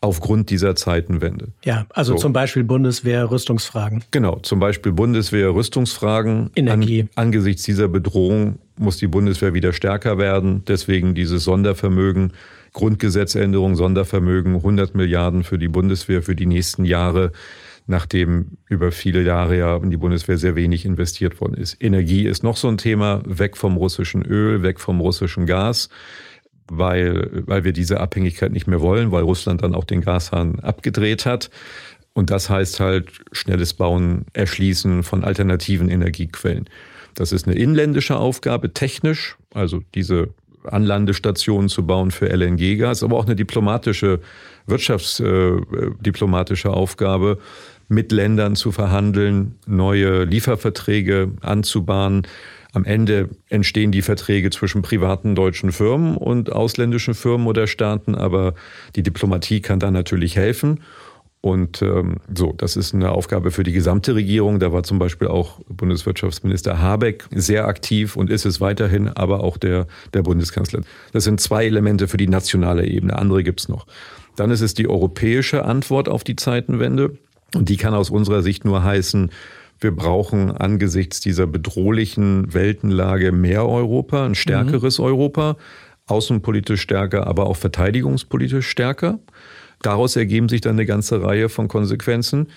aufgrund 0.00 0.48
dieser 0.50 0.74
Zeitenwende. 0.76 1.48
Ja, 1.64 1.86
also 1.90 2.14
so. 2.14 2.18
zum 2.18 2.32
Beispiel 2.32 2.64
Bundeswehr, 2.64 3.30
Rüstungsfragen. 3.30 4.02
Genau, 4.10 4.36
zum 4.36 4.58
Beispiel 4.58 4.92
Bundeswehr, 4.92 5.54
Rüstungsfragen. 5.54 6.50
Energie. 6.56 7.02
An, 7.02 7.26
angesichts 7.26 7.64
dieser 7.64 7.88
Bedrohung 7.88 8.58
muss 8.78 8.96
die 8.96 9.08
Bundeswehr 9.08 9.52
wieder 9.52 9.72
stärker 9.72 10.16
werden. 10.16 10.64
Deswegen 10.66 11.14
dieses 11.14 11.44
Sondervermögen, 11.44 12.32
Grundgesetzänderung, 12.72 13.76
Sondervermögen, 13.76 14.56
100 14.56 14.94
Milliarden 14.94 15.44
für 15.44 15.58
die 15.58 15.68
Bundeswehr 15.68 16.22
für 16.22 16.34
die 16.34 16.46
nächsten 16.46 16.84
Jahre. 16.84 17.32
nachdem 17.86 18.56
über 18.68 18.92
viele 18.92 19.22
Jahre 19.22 19.58
ja 19.58 19.76
in 19.76 19.90
die 19.90 19.96
Bundeswehr 19.96 20.38
sehr 20.38 20.54
wenig 20.54 20.84
investiert 20.84 21.40
worden 21.40 21.54
ist. 21.54 21.76
Energie 21.82 22.24
ist 22.24 22.44
noch 22.44 22.56
so 22.56 22.68
ein 22.68 22.78
Thema, 22.78 23.20
weg 23.26 23.56
vom 23.56 23.76
russischen 23.76 24.22
Öl, 24.22 24.62
weg 24.62 24.78
vom 24.78 25.00
russischen 25.00 25.44
Gas, 25.44 25.88
weil, 26.70 27.42
weil 27.46 27.64
wir 27.64 27.72
diese 27.72 28.00
Abhängigkeit 28.00 28.52
nicht 28.52 28.66
mehr 28.66 28.80
wollen, 28.80 29.12
weil 29.12 29.22
Russland 29.22 29.62
dann 29.62 29.74
auch 29.74 29.84
den 29.84 30.00
Gashahn 30.00 30.60
abgedreht 30.60 31.26
hat. 31.26 31.50
Und 32.12 32.30
das 32.30 32.50
heißt 32.50 32.80
halt 32.80 33.08
schnelles 33.32 33.74
Bauen, 33.74 34.26
Erschließen 34.32 35.02
von 35.02 35.24
alternativen 35.24 35.88
Energiequellen. 35.88 36.68
Das 37.14 37.32
ist 37.32 37.46
eine 37.46 37.56
inländische 37.56 38.16
Aufgabe, 38.16 38.72
technisch, 38.72 39.36
also 39.52 39.82
diese 39.94 40.28
Anlandestationen 40.64 41.68
zu 41.68 41.86
bauen 41.86 42.10
für 42.10 42.28
LNG-Gas, 42.28 43.02
aber 43.02 43.16
auch 43.16 43.26
eine 43.26 43.36
diplomatische, 43.36 44.20
wirtschaftsdiplomatische 44.66 46.68
äh, 46.68 46.72
Aufgabe, 46.72 47.38
mit 47.88 48.12
Ländern 48.12 48.54
zu 48.54 48.70
verhandeln, 48.70 49.56
neue 49.66 50.24
Lieferverträge 50.24 51.32
anzubahnen. 51.40 52.26
Am 52.72 52.84
Ende 52.84 53.30
entstehen 53.48 53.90
die 53.90 54.02
Verträge 54.02 54.50
zwischen 54.50 54.82
privaten 54.82 55.34
deutschen 55.34 55.72
Firmen 55.72 56.16
und 56.16 56.52
ausländischen 56.52 57.14
Firmen 57.14 57.46
oder 57.46 57.66
Staaten, 57.66 58.14
aber 58.14 58.54
die 58.96 59.02
Diplomatie 59.02 59.60
kann 59.60 59.80
da 59.80 59.90
natürlich 59.90 60.36
helfen. 60.36 60.80
Und 61.42 61.80
ähm, 61.80 62.16
so, 62.34 62.52
das 62.52 62.76
ist 62.76 62.94
eine 62.94 63.12
Aufgabe 63.12 63.50
für 63.50 63.62
die 63.62 63.72
gesamte 63.72 64.14
Regierung. 64.14 64.60
Da 64.60 64.72
war 64.72 64.82
zum 64.82 64.98
Beispiel 64.98 65.26
auch 65.26 65.60
Bundeswirtschaftsminister 65.68 66.80
Habeck 66.80 67.24
sehr 67.34 67.66
aktiv 67.66 68.16
und 68.16 68.28
ist 68.28 68.44
es 68.44 68.60
weiterhin, 68.60 69.08
aber 69.08 69.42
auch 69.42 69.56
der, 69.56 69.86
der 70.12 70.22
Bundeskanzler. 70.22 70.82
Das 71.12 71.24
sind 71.24 71.40
zwei 71.40 71.64
Elemente 71.64 72.08
für 72.08 72.18
die 72.18 72.28
nationale 72.28 72.86
Ebene. 72.86 73.18
Andere 73.18 73.42
gibt's 73.42 73.68
noch. 73.68 73.86
Dann 74.36 74.50
ist 74.50 74.60
es 74.60 74.74
die 74.74 74.88
europäische 74.88 75.64
Antwort 75.64 76.10
auf 76.10 76.24
die 76.24 76.36
Zeitenwende. 76.36 77.16
Und 77.54 77.68
die 77.68 77.78
kann 77.78 77.94
aus 77.94 78.10
unserer 78.10 78.42
Sicht 78.42 78.64
nur 78.64 78.84
heißen, 78.84 79.30
wir 79.80 79.94
brauchen 79.96 80.50
angesichts 80.50 81.20
dieser 81.20 81.46
bedrohlichen 81.46 82.52
Weltenlage 82.52 83.32
mehr 83.32 83.66
Europa, 83.66 84.26
ein 84.26 84.34
stärkeres 84.34 84.98
mhm. 84.98 85.04
Europa, 85.06 85.56
außenpolitisch 86.06 86.82
stärker, 86.82 87.26
aber 87.26 87.46
auch 87.46 87.56
verteidigungspolitisch 87.56 88.68
stärker. 88.68 89.20
Daraus 89.82 90.16
ergeben 90.16 90.48
sich 90.48 90.60
dann 90.60 90.72
eine 90.72 90.86
ganze 90.86 91.22
Reihe 91.22 91.48
von 91.48 91.68
Konsequenzen. 91.68 92.48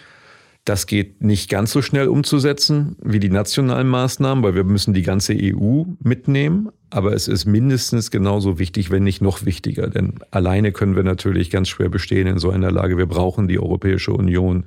Das 0.65 0.87
geht 0.87 1.21
nicht 1.21 1.49
ganz 1.49 1.71
so 1.71 1.81
schnell 1.81 2.07
umzusetzen 2.07 2.95
wie 3.01 3.19
die 3.19 3.29
nationalen 3.29 3.87
Maßnahmen, 3.87 4.43
weil 4.43 4.55
wir 4.55 4.63
müssen 4.63 4.93
die 4.93 5.01
ganze 5.01 5.33
EU 5.33 5.83
mitnehmen. 6.01 6.69
Aber 6.89 7.13
es 7.13 7.27
ist 7.27 7.45
mindestens 7.45 8.11
genauso 8.11 8.59
wichtig, 8.59 8.89
wenn 8.89 9.03
nicht 9.03 9.21
noch 9.21 9.45
wichtiger. 9.45 9.89
Denn 9.89 10.15
alleine 10.31 10.71
können 10.71 10.95
wir 10.95 11.03
natürlich 11.03 11.49
ganz 11.49 11.69
schwer 11.69 11.89
bestehen 11.89 12.27
in 12.27 12.37
so 12.37 12.49
einer 12.49 12.71
Lage. 12.71 12.97
Wir 12.97 13.07
brauchen 13.07 13.47
die 13.47 13.59
Europäische 13.59 14.13
Union, 14.13 14.65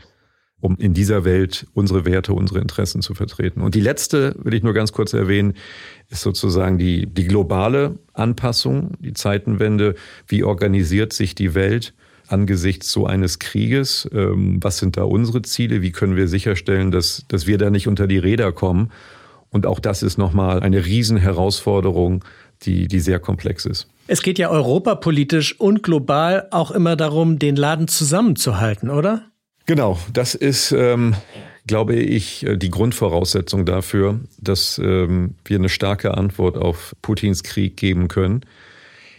um 0.61 0.77
in 0.79 0.95
dieser 0.95 1.25
Welt 1.25 1.67
unsere 1.75 2.05
Werte, 2.05 2.33
unsere 2.33 2.61
Interessen 2.61 3.03
zu 3.03 3.15
vertreten. 3.15 3.61
Und 3.61 3.75
die 3.75 3.81
letzte, 3.81 4.35
will 4.43 4.55
ich 4.55 4.63
nur 4.63 4.73
ganz 4.73 4.93
kurz 4.93 5.13
erwähnen, 5.13 5.55
ist 6.09 6.23
sozusagen 6.23 6.79
die, 6.79 7.07
die 7.07 7.27
globale 7.27 7.99
Anpassung, 8.15 8.93
die 9.01 9.13
Zeitenwende. 9.13 9.95
Wie 10.27 10.45
organisiert 10.45 11.13
sich 11.13 11.35
die 11.35 11.55
Welt? 11.55 11.95
angesichts 12.29 12.91
so 12.91 13.07
eines 13.07 13.39
Krieges? 13.39 14.09
Ähm, 14.13 14.59
was 14.61 14.79
sind 14.79 14.97
da 14.97 15.05
unsere 15.05 15.43
Ziele? 15.43 15.83
Wie 15.83 15.93
können 15.93 16.17
wir 16.17 16.29
sicherstellen, 16.29 16.91
dass, 16.91 17.25
dass 17.29 17.47
wir 17.47 17.59
da 17.59 17.71
nicht 17.71 17.89
unter 17.89 18.07
die 18.07 18.19
Räder 18.19 18.53
kommen? 18.53 18.91
Und 19.51 19.67
auch 19.67 19.81
das 19.81 20.03
ist 20.03 20.19
nochmal 20.19 20.61
eine 20.61 20.85
Riesenherausforderung, 20.85 22.25
die, 22.63 22.89
die 22.89 23.01
sehr 23.01 23.21
komplex 23.21 23.65
ist. 23.65 23.87
Es 24.09 24.23
geht 24.23 24.39
ja 24.39 24.51
europapolitisch 24.51 25.59
und 25.61 25.83
global 25.83 26.49
auch 26.51 26.71
immer 26.71 26.97
darum, 26.97 27.39
den 27.39 27.57
Laden 27.57 27.89
zusammenzuhalten, 27.89 28.91
oder? 28.91 29.27
Genau, 29.67 29.99
das 30.13 30.35
ist, 30.35 30.73
ähm, 30.73 31.15
glaube 31.67 31.97
ich, 31.97 32.47
die 32.49 32.71
Grundvoraussetzung 32.71 33.67
dafür, 33.67 34.21
dass 34.39 34.79
ähm, 34.79 35.35
wir 35.45 35.59
eine 35.59 35.69
starke 35.69 36.17
Antwort 36.17 36.57
auf 36.57 36.95
Putins 37.03 37.43
Krieg 37.43 37.77
geben 37.77 38.07
können. 38.07 38.43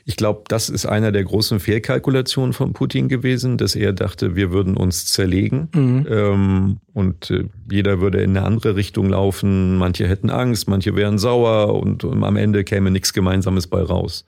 Ich 0.10 0.16
glaube, 0.16 0.44
das 0.48 0.70
ist 0.70 0.86
einer 0.86 1.12
der 1.12 1.26
großen 1.26 1.60
Fehlkalkulationen 1.60 2.54
von 2.54 2.72
Putin 2.72 3.10
gewesen, 3.10 3.58
dass 3.58 3.76
er 3.76 3.92
dachte, 3.92 4.38
wir 4.38 4.54
würden 4.54 4.78
uns 4.78 5.06
zerlegen 5.08 5.68
mhm. 5.76 6.08
ähm, 6.10 6.78
und 6.94 7.30
äh, 7.30 7.44
jeder 7.70 8.00
würde 8.00 8.22
in 8.22 8.38
eine 8.38 8.46
andere 8.46 8.78
Richtung 8.78 9.10
laufen. 9.10 9.78
Manche 9.78 10.08
hätten 10.08 10.30
Angst, 10.30 10.70
manche 10.70 10.96
wären 10.96 11.18
sauer 11.18 11.76
und, 11.76 12.06
und 12.06 12.24
am 12.24 12.38
Ende 12.38 12.64
käme 12.64 12.90
nichts 12.90 13.12
Gemeinsames 13.12 13.68
bei 13.68 13.82
raus. 13.82 14.26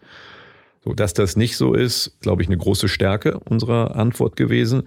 So, 0.84 0.92
dass 0.92 1.14
das 1.14 1.38
nicht 1.38 1.56
so 1.56 1.74
ist, 1.74 2.12
glaube 2.20 2.42
ich, 2.42 2.50
eine 2.50 2.58
große 2.58 2.90
Stärke 2.90 3.40
unserer 3.40 3.96
Antwort 3.96 4.36
gewesen. 4.36 4.84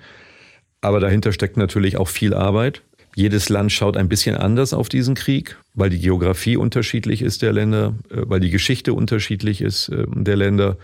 Aber 0.82 1.00
dahinter 1.00 1.32
steckt 1.32 1.56
natürlich 1.56 1.96
auch 1.96 2.08
viel 2.08 2.34
Arbeit. 2.34 2.82
Jedes 3.14 3.48
Land 3.48 3.72
schaut 3.72 3.96
ein 3.96 4.08
bisschen 4.08 4.36
anders 4.36 4.74
auf 4.74 4.88
diesen 4.88 5.14
Krieg, 5.14 5.56
weil 5.74 5.90
die 5.90 6.00
Geografie 6.00 6.56
unterschiedlich 6.56 7.22
ist 7.22 7.42
der 7.42 7.52
Länder, 7.52 7.94
äh, 8.10 8.22
weil 8.26 8.40
die 8.40 8.50
Geschichte 8.50 8.92
unterschiedlich 8.92 9.62
ist 9.62 9.88
äh, 9.88 10.04
der 10.08 10.36
Länder. 10.36 10.76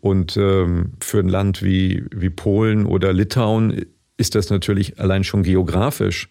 Und 0.00 0.36
ähm, 0.36 0.94
für 1.00 1.20
ein 1.20 1.28
Land 1.28 1.62
wie, 1.62 2.04
wie 2.10 2.30
Polen 2.30 2.86
oder 2.86 3.12
Litauen 3.12 3.86
ist 4.16 4.34
das 4.34 4.50
natürlich 4.50 4.98
allein 4.98 5.22
schon 5.22 5.42
geografisch 5.42 6.28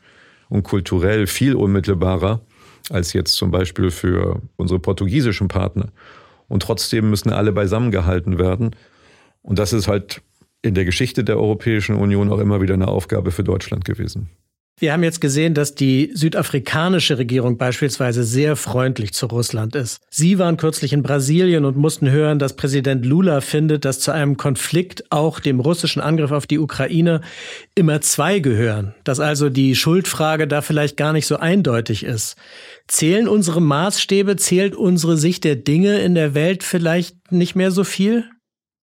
und 0.49 0.63
kulturell 0.63 1.27
viel 1.27 1.55
unmittelbarer 1.55 2.41
als 2.89 3.13
jetzt 3.13 3.33
zum 3.33 3.51
Beispiel 3.51 3.91
für 3.91 4.41
unsere 4.57 4.79
portugiesischen 4.79 5.47
Partner. 5.47 5.89
Und 6.47 6.63
trotzdem 6.63 7.09
müssen 7.09 7.29
alle 7.29 7.53
beisammengehalten 7.53 8.39
werden. 8.39 8.75
Und 9.41 9.59
das 9.59 9.71
ist 9.71 9.87
halt 9.87 10.21
in 10.61 10.73
der 10.73 10.85
Geschichte 10.85 11.23
der 11.23 11.37
Europäischen 11.37 11.95
Union 11.95 12.31
auch 12.31 12.39
immer 12.39 12.61
wieder 12.61 12.75
eine 12.75 12.87
Aufgabe 12.87 13.31
für 13.31 13.43
Deutschland 13.43 13.85
gewesen. 13.85 14.29
Wir 14.81 14.93
haben 14.93 15.03
jetzt 15.03 15.21
gesehen, 15.21 15.53
dass 15.53 15.75
die 15.75 16.09
südafrikanische 16.15 17.19
Regierung 17.19 17.57
beispielsweise 17.57 18.23
sehr 18.23 18.55
freundlich 18.55 19.13
zu 19.13 19.27
Russland 19.27 19.75
ist. 19.75 19.99
Sie 20.09 20.39
waren 20.39 20.57
kürzlich 20.57 20.91
in 20.91 21.03
Brasilien 21.03 21.65
und 21.65 21.77
mussten 21.77 22.09
hören, 22.09 22.39
dass 22.39 22.55
Präsident 22.55 23.05
Lula 23.05 23.41
findet, 23.41 23.85
dass 23.85 23.99
zu 23.99 24.11
einem 24.11 24.37
Konflikt, 24.37 25.11
auch 25.11 25.39
dem 25.39 25.59
russischen 25.59 26.01
Angriff 26.01 26.31
auf 26.31 26.47
die 26.47 26.57
Ukraine, 26.57 27.21
immer 27.75 28.01
zwei 28.01 28.39
gehören. 28.39 28.95
Dass 29.03 29.19
also 29.19 29.49
die 29.49 29.75
Schuldfrage 29.75 30.47
da 30.47 30.61
vielleicht 30.61 30.97
gar 30.97 31.13
nicht 31.13 31.27
so 31.27 31.37
eindeutig 31.37 32.03
ist. 32.03 32.35
Zählen 32.87 33.27
unsere 33.27 33.61
Maßstäbe, 33.61 34.35
zählt 34.35 34.75
unsere 34.75 35.15
Sicht 35.15 35.43
der 35.43 35.57
Dinge 35.57 35.99
in 35.99 36.15
der 36.15 36.33
Welt 36.33 36.63
vielleicht 36.63 37.31
nicht 37.31 37.55
mehr 37.55 37.69
so 37.69 37.83
viel? 37.83 38.25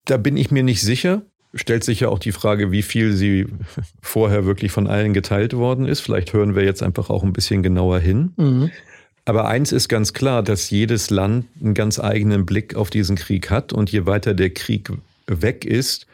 Da 0.05 0.17
bin 0.17 0.37
ich 0.37 0.51
mir 0.51 0.61
nicht 0.61 0.81
sicher 0.81 1.23
stellt 1.53 1.83
sich 1.83 2.01
ja 2.01 2.09
auch 2.09 2.19
die 2.19 2.31
Frage, 2.31 2.71
wie 2.71 2.81
viel 2.81 3.13
sie 3.13 3.47
vorher 4.01 4.45
wirklich 4.45 4.71
von 4.71 4.87
allen 4.87 5.13
geteilt 5.13 5.53
worden 5.53 5.85
ist. 5.85 6.01
Vielleicht 6.01 6.33
hören 6.33 6.55
wir 6.55 6.63
jetzt 6.63 6.83
einfach 6.83 7.09
auch 7.09 7.23
ein 7.23 7.33
bisschen 7.33 7.63
genauer 7.63 7.99
hin. 7.99 8.33
Mhm. 8.37 8.71
Aber 9.25 9.47
eins 9.47 9.73
ist 9.73 9.89
ganz 9.89 10.13
klar, 10.13 10.41
dass 10.41 10.69
jedes 10.69 11.09
Land 11.09 11.47
einen 11.61 11.73
ganz 11.73 11.99
eigenen 11.99 12.45
Blick 12.45 12.75
auf 12.75 12.89
diesen 12.89 13.17
Krieg 13.17 13.49
hat 13.49 13.73
und 13.73 13.91
je 13.91 14.05
weiter 14.05 14.33
der 14.33 14.51
Krieg 14.51 14.89
weg 15.27 15.65
ist, 15.65 16.07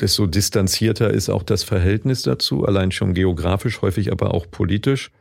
desto 0.00 0.26
distanzierter 0.26 1.10
ist 1.10 1.28
auch 1.28 1.44
das 1.44 1.62
Verhältnis 1.62 2.22
dazu, 2.22 2.64
allein 2.64 2.90
schon 2.90 3.14
geografisch, 3.14 3.82
häufig 3.82 4.10
aber 4.10 4.34
auch 4.34 4.50
politisch. 4.50 5.12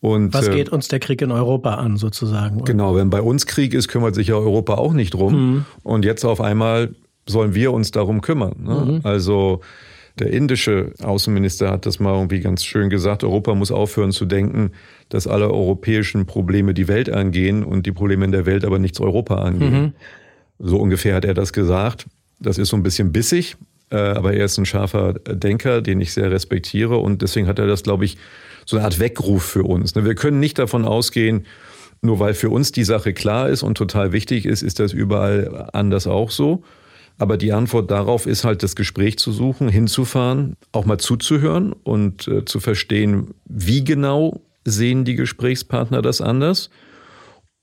Und, 0.00 0.34
Was 0.34 0.48
äh, 0.48 0.54
geht 0.56 0.68
uns 0.70 0.88
der 0.88 0.98
Krieg 0.98 1.22
in 1.22 1.30
Europa 1.30 1.76
an, 1.76 1.96
sozusagen? 1.96 2.64
Genau, 2.64 2.96
wenn 2.96 3.08
bei 3.08 3.22
uns 3.22 3.46
Krieg 3.46 3.72
ist, 3.72 3.86
kümmert 3.86 4.16
sich 4.16 4.26
ja 4.26 4.34
Europa 4.34 4.74
auch 4.74 4.92
nicht 4.92 5.14
drum. 5.14 5.34
Mhm. 5.34 5.64
Und 5.84 6.04
jetzt 6.04 6.24
auf 6.24 6.40
einmal 6.40 6.94
sollen 7.26 7.54
wir 7.54 7.72
uns 7.72 7.90
darum 7.90 8.20
kümmern. 8.20 8.54
Ne? 8.62 8.74
Mhm. 8.74 9.00
Also 9.04 9.60
der 10.18 10.30
indische 10.30 10.92
Außenminister 11.02 11.70
hat 11.70 11.86
das 11.86 11.98
mal 11.98 12.14
irgendwie 12.14 12.40
ganz 12.40 12.64
schön 12.64 12.90
gesagt, 12.90 13.24
Europa 13.24 13.54
muss 13.54 13.70
aufhören 13.70 14.12
zu 14.12 14.26
denken, 14.26 14.72
dass 15.08 15.26
alle 15.26 15.50
europäischen 15.50 16.26
Probleme 16.26 16.74
die 16.74 16.88
Welt 16.88 17.10
angehen 17.10 17.64
und 17.64 17.86
die 17.86 17.92
Probleme 17.92 18.24
in 18.24 18.32
der 18.32 18.44
Welt 18.44 18.64
aber 18.64 18.78
nichts 18.78 19.00
Europa 19.00 19.36
angehen. 19.36 19.82
Mhm. 19.82 19.92
So 20.58 20.78
ungefähr 20.78 21.14
hat 21.14 21.24
er 21.24 21.34
das 21.34 21.52
gesagt. 21.52 22.06
Das 22.40 22.58
ist 22.58 22.68
so 22.68 22.76
ein 22.76 22.82
bisschen 22.82 23.12
bissig, 23.12 23.56
äh, 23.90 23.96
aber 23.96 24.34
er 24.34 24.44
ist 24.44 24.58
ein 24.58 24.66
scharfer 24.66 25.14
Denker, 25.14 25.80
den 25.80 26.00
ich 26.00 26.12
sehr 26.12 26.30
respektiere 26.30 26.98
und 26.98 27.22
deswegen 27.22 27.46
hat 27.46 27.58
er 27.58 27.66
das, 27.66 27.82
glaube 27.82 28.04
ich, 28.04 28.18
so 28.66 28.76
eine 28.76 28.84
Art 28.84 28.98
Weckruf 28.98 29.44
für 29.44 29.62
uns. 29.62 29.94
Ne? 29.94 30.04
Wir 30.04 30.14
können 30.14 30.40
nicht 30.40 30.58
davon 30.58 30.84
ausgehen, 30.84 31.46
nur 32.02 32.18
weil 32.18 32.34
für 32.34 32.50
uns 32.50 32.72
die 32.72 32.84
Sache 32.84 33.12
klar 33.14 33.48
ist 33.48 33.62
und 33.62 33.78
total 33.78 34.12
wichtig 34.12 34.44
ist, 34.44 34.62
ist 34.62 34.78
das 34.78 34.92
überall 34.92 35.70
anders 35.72 36.06
auch 36.06 36.30
so. 36.30 36.62
Aber 37.18 37.36
die 37.36 37.52
Antwort 37.52 37.90
darauf 37.90 38.26
ist 38.26 38.44
halt, 38.44 38.62
das 38.62 38.74
Gespräch 38.74 39.18
zu 39.18 39.32
suchen, 39.32 39.68
hinzufahren, 39.68 40.56
auch 40.72 40.86
mal 40.86 40.98
zuzuhören 40.98 41.72
und 41.72 42.26
äh, 42.28 42.44
zu 42.44 42.58
verstehen, 42.58 43.34
wie 43.44 43.84
genau 43.84 44.40
sehen 44.64 45.04
die 45.04 45.14
Gesprächspartner 45.14 46.02
das 46.02 46.20
anders 46.20 46.70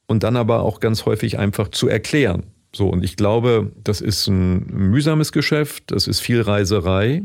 und 0.07 0.23
dann 0.23 0.35
aber 0.35 0.61
auch 0.61 0.79
ganz 0.79 1.05
häufig 1.05 1.39
einfach 1.39 1.69
zu 1.69 1.87
erklären. 1.87 2.43
So, 2.73 2.87
und 2.89 3.03
ich 3.03 3.15
glaube, 3.15 3.71
das 3.83 4.01
ist 4.01 4.27
ein 4.27 4.67
mühsames 4.67 5.31
Geschäft, 5.31 5.91
das 5.91 6.07
ist 6.07 6.19
viel 6.19 6.41
Reiserei, 6.41 7.23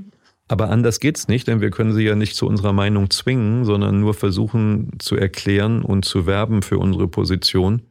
aber 0.49 0.71
anders 0.71 1.01
geht's 1.01 1.29
nicht, 1.29 1.49
denn 1.49 1.61
wir 1.61 1.71
können 1.71 1.93
sie 1.93 2.05
ja 2.05 2.15
nicht 2.15 2.37
zu 2.37 2.47
unserer 2.47 2.73
Meinung 2.73 3.11
zwingen, 3.11 3.65
sondern 3.65 4.01
nur 4.01 4.15
versuchen 4.15 4.93
zu 4.99 5.17
erklären 5.17 5.83
und 5.83 6.05
zu 6.05 6.27
werben 6.27 6.63
für 6.63 6.79
unsere 6.79 7.09
Position. 7.09 7.83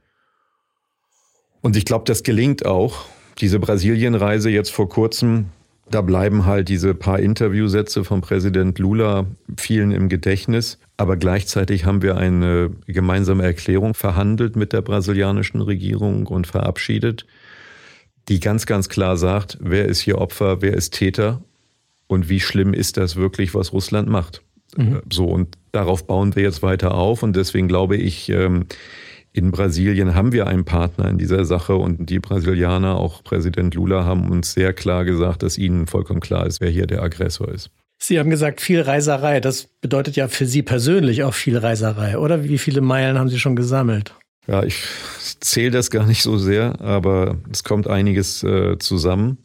Und 1.62 1.76
ich 1.76 1.86
glaube, 1.86 2.06
das 2.06 2.24
gelingt 2.24 2.66
auch 2.66 3.06
diese 3.40 3.60
Brasilienreise 3.60 4.50
jetzt 4.50 4.72
vor 4.72 4.90
kurzem 4.90 5.46
Da 5.90 6.02
bleiben 6.02 6.46
halt 6.46 6.70
diese 6.70 6.94
paar 6.94 7.20
Interviewsätze 7.20 8.04
von 8.04 8.22
Präsident 8.22 8.80
Lula 8.80 9.26
vielen 9.58 9.92
im 9.92 10.08
Gedächtnis. 10.10 10.80
Aber 10.98 11.18
gleichzeitig 11.18 11.86
haben 11.86 12.02
wir 12.02 12.18
eine 12.18 12.72
gemeinsame 12.88 13.44
Erklärung 13.44 13.94
verhandelt 13.94 14.56
mit 14.56 14.74
der 14.74 14.82
brasilianischen 14.82 15.62
Regierung 15.62 16.28
und 16.28 16.48
verabschiedet, 16.48 17.26
die 18.30 18.40
ganz, 18.40 18.66
ganz 18.66 18.88
klar 18.90 19.18
sagt, 19.18 19.58
wer 19.60 19.86
ist 19.86 20.00
hier 20.00 20.20
Opfer, 20.20 20.62
wer 20.62 20.74
ist 20.74 20.94
Täter 20.94 21.44
und 22.08 22.30
wie 22.30 22.40
schlimm 22.40 22.74
ist 22.74 22.98
das 22.98 23.16
wirklich, 23.16 23.54
was 23.54 23.74
Russland 23.74 24.08
macht. 24.08 24.42
Mhm. 24.78 25.02
So, 25.12 25.26
und 25.26 25.58
darauf 25.74 26.08
bauen 26.08 26.36
wir 26.36 26.44
jetzt 26.44 26.64
weiter 26.64 26.96
auf. 26.96 27.24
Und 27.24 27.36
deswegen 27.36 27.68
glaube 27.68 27.98
ich, 27.98 28.30
ähm, 28.30 28.66
in 29.34 29.52
Brasilien 29.52 30.14
haben 30.14 30.32
wir 30.32 30.48
einen 30.48 30.64
Partner 30.64 31.10
in 31.10 31.18
dieser 31.18 31.44
Sache 31.44 31.76
und 31.76 32.10
die 32.10 32.20
Brasilianer, 32.20 32.96
auch 32.96 33.24
Präsident 33.24 33.74
Lula, 33.74 34.06
haben 34.06 34.30
uns 34.30 34.54
sehr 34.54 34.74
klar 34.74 35.06
gesagt, 35.06 35.42
dass 35.42 35.58
ihnen 35.58 35.88
vollkommen 35.88 36.20
klar 36.20 36.46
ist, 36.46 36.62
wer 36.62 36.70
hier 36.70 36.86
der 36.86 37.02
Aggressor 37.02 37.50
ist. 37.50 37.72
Sie 37.98 38.20
haben 38.20 38.30
gesagt, 38.30 38.62
viel 38.62 38.82
Reiserei. 38.82 39.40
Das 39.40 39.68
bedeutet 39.82 40.16
ja 40.16 40.28
für 40.28 40.46
Sie 40.46 40.62
persönlich 40.62 41.24
auch 41.24 41.34
viel 41.34 41.58
Reiserei, 41.58 42.18
oder? 42.18 42.44
Wie 42.44 42.58
viele 42.58 42.82
Meilen 42.82 43.18
haben 43.18 43.30
Sie 43.30 43.40
schon 43.40 43.56
gesammelt? 43.56 44.14
Ja, 44.46 44.62
ich 44.62 44.84
zähle 45.40 45.72
das 45.72 45.90
gar 45.90 46.06
nicht 46.06 46.22
so 46.22 46.38
sehr, 46.38 46.80
aber 46.82 47.38
es 47.52 47.64
kommt 47.64 47.88
einiges 47.88 48.44
äh, 48.44 48.78
zusammen. 48.78 49.38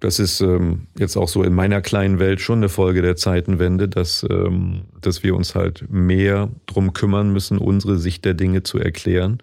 Das 0.00 0.18
ist 0.18 0.40
ähm, 0.42 0.88
jetzt 0.98 1.16
auch 1.16 1.28
so 1.28 1.42
in 1.42 1.54
meiner 1.54 1.80
kleinen 1.80 2.18
Welt 2.18 2.40
schon 2.40 2.58
eine 2.58 2.68
Folge 2.68 3.00
der 3.00 3.16
Zeitenwende, 3.16 3.88
dass, 3.88 4.26
ähm, 4.28 4.82
dass 5.00 5.22
wir 5.22 5.34
uns 5.34 5.54
halt 5.54 5.90
mehr 5.90 6.50
drum 6.66 6.92
kümmern 6.92 7.32
müssen, 7.32 7.58
unsere 7.58 7.96
Sicht 7.96 8.24
der 8.24 8.34
Dinge 8.34 8.62
zu 8.62 8.78
erklären. 8.78 9.38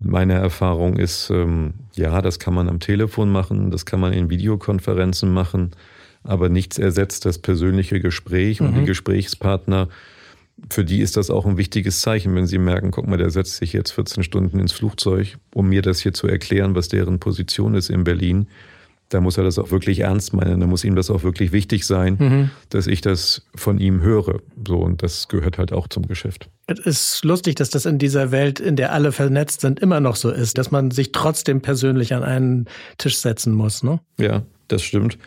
Meine 0.00 0.32
Erfahrung 0.32 0.96
ist, 0.96 1.30
ähm, 1.30 1.74
ja, 1.94 2.22
das 2.22 2.40
kann 2.40 2.54
man 2.54 2.68
am 2.68 2.80
Telefon 2.80 3.30
machen, 3.30 3.70
das 3.70 3.86
kann 3.86 4.00
man 4.00 4.12
in 4.12 4.30
Videokonferenzen 4.30 5.32
machen, 5.32 5.70
aber 6.24 6.48
nichts 6.48 6.78
ersetzt 6.78 7.24
das 7.24 7.38
persönliche 7.38 8.00
Gespräch 8.00 8.60
mhm. 8.60 8.66
und 8.66 8.74
die 8.74 8.80
mhm. 8.80 8.86
Gesprächspartner. 8.86 9.88
Für 10.70 10.84
die 10.84 11.00
ist 11.00 11.16
das 11.16 11.30
auch 11.30 11.46
ein 11.46 11.56
wichtiges 11.56 12.00
Zeichen, 12.00 12.34
wenn 12.34 12.46
sie 12.46 12.58
merken, 12.58 12.90
guck 12.90 13.06
mal, 13.06 13.16
der 13.16 13.30
setzt 13.30 13.56
sich 13.56 13.72
jetzt 13.72 13.92
14 13.92 14.24
Stunden 14.24 14.58
ins 14.58 14.72
Flugzeug, 14.72 15.38
um 15.54 15.68
mir 15.68 15.82
das 15.82 16.00
hier 16.00 16.12
zu 16.12 16.26
erklären, 16.26 16.74
was 16.74 16.88
deren 16.88 17.20
Position 17.20 17.74
ist 17.74 17.88
in 17.88 18.02
Berlin 18.02 18.48
da 19.12 19.20
muss 19.20 19.36
er 19.36 19.44
das 19.44 19.58
auch 19.58 19.70
wirklich 19.70 20.00
ernst 20.00 20.32
meinen. 20.32 20.60
Da 20.60 20.66
muss 20.66 20.84
ihm 20.84 20.96
das 20.96 21.10
auch 21.10 21.22
wirklich 21.22 21.52
wichtig 21.52 21.86
sein, 21.86 22.16
mhm. 22.18 22.50
dass 22.70 22.86
ich 22.86 23.02
das 23.02 23.46
von 23.54 23.78
ihm 23.78 24.00
höre. 24.00 24.40
So, 24.66 24.78
und 24.78 25.02
das 25.02 25.28
gehört 25.28 25.58
halt 25.58 25.72
auch 25.72 25.86
zum 25.88 26.06
Geschäft. 26.06 26.48
Es 26.66 26.78
ist 26.78 27.24
lustig, 27.24 27.56
dass 27.56 27.68
das 27.68 27.84
in 27.84 27.98
dieser 27.98 28.30
Welt, 28.30 28.58
in 28.58 28.76
der 28.76 28.92
alle 28.92 29.12
vernetzt 29.12 29.60
sind, 29.60 29.80
immer 29.80 30.00
noch 30.00 30.16
so 30.16 30.30
ist, 30.30 30.56
dass 30.56 30.70
man 30.70 30.90
sich 30.90 31.12
trotzdem 31.12 31.60
persönlich 31.60 32.14
an 32.14 32.22
einen 32.22 32.66
Tisch 32.96 33.18
setzen 33.18 33.52
muss. 33.52 33.82
Ne? 33.82 34.00
Ja, 34.18 34.42
das 34.68 34.82
stimmt. 34.82 35.18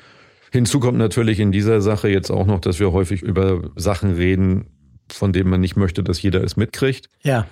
Hinzu 0.51 0.79
kommt 0.79 0.97
natürlich 0.97 1.39
in 1.39 1.51
dieser 1.51 1.81
Sache 1.81 2.09
jetzt 2.09 2.31
auch 2.31 2.47
noch, 2.47 2.61
dass 2.61 2.79
wir 2.79 2.91
häufig 2.91 3.21
über 3.21 3.69
Sachen 3.75 4.13
reden, 4.13 4.65
von 5.11 5.31
denen 5.31 5.49
man 5.49 5.61
nicht 5.61 5.75
möchte, 5.75 6.01
dass 6.01 6.21
jeder 6.21 6.43
es 6.43 6.57
mitkriegt. 6.57 7.09
Ja. 7.21 7.45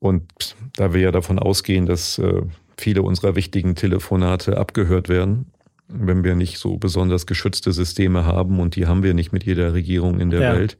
Und 0.00 0.56
da 0.74 0.92
wir 0.92 1.00
ja 1.00 1.12
davon 1.12 1.38
ausgehen, 1.38 1.86
dass 1.86 2.18
äh, 2.18 2.42
viele 2.76 3.02
unserer 3.02 3.36
wichtigen 3.36 3.74
Telefonate 3.74 4.56
abgehört 4.56 5.08
werden, 5.08 5.51
wenn 5.92 6.24
wir 6.24 6.34
nicht 6.34 6.58
so 6.58 6.78
besonders 6.78 7.26
geschützte 7.26 7.72
Systeme 7.72 8.24
haben 8.24 8.60
und 8.60 8.76
die 8.76 8.86
haben 8.86 9.02
wir 9.02 9.14
nicht 9.14 9.32
mit 9.32 9.44
jeder 9.44 9.72
Regierung 9.74 10.20
in 10.20 10.30
der 10.30 10.40
ja. 10.40 10.54
Welt. 10.54 10.78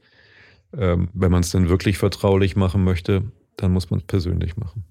Ähm, 0.75 1.09
wenn 1.13 1.31
man 1.31 1.41
es 1.41 1.51
dann 1.51 1.69
wirklich 1.69 1.97
vertraulich 1.97 2.55
machen 2.55 2.83
möchte, 2.83 3.23
dann 3.57 3.71
muss 3.71 3.89
man 3.91 3.99
es 3.99 4.05
persönlich 4.05 4.57
machen. 4.57 4.83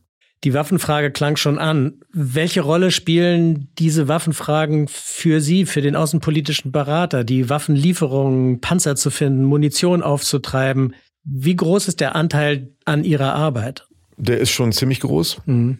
Die 0.44 0.54
Waffenfrage 0.54 1.12
klang 1.12 1.36
schon 1.36 1.58
an. 1.58 2.00
Welche 2.12 2.62
Rolle 2.62 2.90
spielen 2.90 3.68
diese 3.78 4.08
Waffenfragen 4.08 4.88
für 4.88 5.40
Sie, 5.40 5.66
für 5.66 5.82
den 5.82 5.94
außenpolitischen 5.94 6.72
Berater, 6.72 7.22
die 7.22 7.48
Waffenlieferungen, 7.48 8.60
Panzer 8.60 8.96
zu 8.96 9.10
finden, 9.10 9.44
Munition 9.44 10.02
aufzutreiben? 10.02 10.94
Wie 11.24 11.54
groß 11.54 11.86
ist 11.86 12.00
der 12.00 12.16
Anteil 12.16 12.72
an 12.84 13.04
Ihrer 13.04 13.34
Arbeit? 13.34 13.86
Der 14.16 14.38
ist 14.38 14.50
schon 14.50 14.72
ziemlich 14.72 15.00
groß. 15.00 15.42
Mhm. 15.46 15.78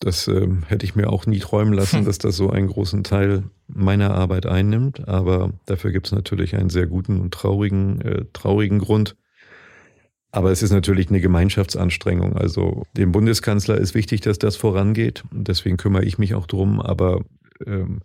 Das 0.00 0.28
äh, 0.28 0.48
hätte 0.66 0.84
ich 0.84 0.94
mir 0.94 1.10
auch 1.10 1.26
nie 1.26 1.40
träumen 1.40 1.72
lassen, 1.72 2.04
dass 2.06 2.18
das 2.18 2.36
so 2.36 2.50
einen 2.50 2.68
großen 2.68 3.04
Teil 3.04 3.44
meiner 3.66 4.14
Arbeit 4.14 4.46
einnimmt. 4.46 5.08
Aber 5.08 5.52
dafür 5.66 5.92
gibt 5.92 6.06
es 6.06 6.12
natürlich 6.12 6.56
einen 6.56 6.70
sehr 6.70 6.86
guten 6.86 7.20
und 7.20 7.34
traurigen, 7.34 8.00
äh, 8.00 8.24
traurigen 8.32 8.78
Grund. 8.78 9.16
Aber 10.30 10.52
es 10.52 10.62
ist 10.62 10.72
natürlich 10.72 11.08
eine 11.08 11.20
Gemeinschaftsanstrengung. 11.20 12.36
Also 12.36 12.84
dem 12.96 13.12
Bundeskanzler 13.12 13.78
ist 13.78 13.94
wichtig, 13.94 14.20
dass 14.20 14.38
das 14.38 14.56
vorangeht. 14.56 15.24
Deswegen 15.32 15.78
kümmere 15.78 16.04
ich 16.04 16.18
mich 16.18 16.34
auch 16.34 16.46
drum. 16.46 16.80
Aber 16.80 17.24
ähm, 17.66 18.00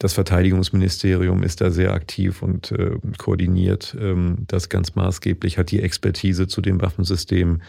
das 0.00 0.14
Verteidigungsministerium 0.14 1.42
ist 1.42 1.60
da 1.60 1.70
sehr 1.70 1.92
aktiv 1.92 2.42
und 2.42 2.72
äh, 2.72 2.96
koordiniert 3.18 3.94
ähm, 4.00 4.46
das 4.48 4.70
ganz 4.70 4.94
maßgeblich, 4.94 5.58
hat 5.58 5.70
die 5.70 5.82
Expertise 5.82 6.48
zu 6.48 6.62
dem 6.62 6.80
Waffensystem. 6.80 7.60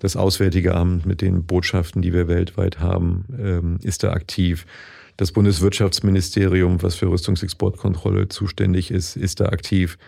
Das 0.00 0.16
Auswärtige 0.16 0.74
Amt 0.74 1.04
mit 1.04 1.20
den 1.20 1.44
Botschaften, 1.44 2.00
die 2.02 2.12
wir 2.12 2.26
weltweit 2.26 2.80
haben, 2.80 3.26
ähm, 3.38 3.78
ist 3.82 4.02
da 4.02 4.12
aktiv. 4.12 4.66
Das 5.18 5.30
Bundeswirtschaftsministerium, 5.30 6.82
was 6.82 6.94
für 6.94 7.10
Rüstungsexportkontrolle 7.10 8.28
zuständig 8.28 8.90
ist, 8.90 9.16
ist 9.16 9.40
da 9.40 9.46
aktiv. 9.46 9.98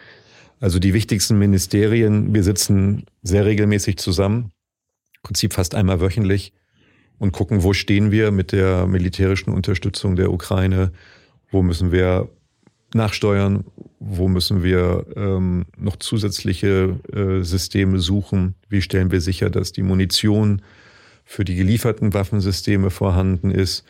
Also 0.60 0.78
die 0.78 0.94
wichtigsten 0.94 1.38
Ministerien, 1.38 2.32
wir 2.34 2.42
sitzen 2.42 3.04
sehr 3.22 3.44
regelmäßig 3.44 3.98
zusammen, 3.98 4.52
im 5.16 5.22
Prinzip 5.22 5.52
fast 5.52 5.74
einmal 5.74 6.00
wöchentlich 6.00 6.54
und 7.18 7.32
gucken, 7.32 7.62
wo 7.62 7.74
stehen 7.74 8.10
wir 8.10 8.30
mit 8.30 8.52
der 8.52 8.86
militärischen 8.86 9.52
Unterstützung 9.52 10.16
der 10.16 10.32
Ukraine, 10.32 10.92
wo 11.50 11.62
müssen 11.62 11.92
wir 11.92 12.30
nachsteuern, 12.94 13.64
wo 13.98 14.28
müssen 14.28 14.62
wir 14.62 15.06
ähm, 15.16 15.66
noch 15.76 15.96
zusätzliche 15.96 16.98
äh, 17.12 17.42
Systeme 17.42 17.98
suchen, 17.98 18.54
wie 18.68 18.82
stellen 18.82 19.10
wir 19.10 19.20
sicher, 19.20 19.50
dass 19.50 19.72
die 19.72 19.82
Munition 19.82 20.62
für 21.24 21.44
die 21.44 21.54
gelieferten 21.54 22.14
Waffensysteme 22.14 22.90
vorhanden 22.90 23.50
ist. 23.50 23.84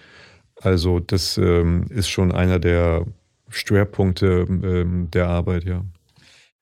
Also 0.61 1.01
das 1.01 1.39
ähm, 1.39 1.87
ist 1.89 2.09
schon 2.09 2.33
einer 2.33 2.59
der 2.59 3.07
Schwerpunkte 3.49 4.47
ähm, 4.49 5.11
der 5.11 5.29
Arbeit, 5.29 5.65
ja. 5.65 5.85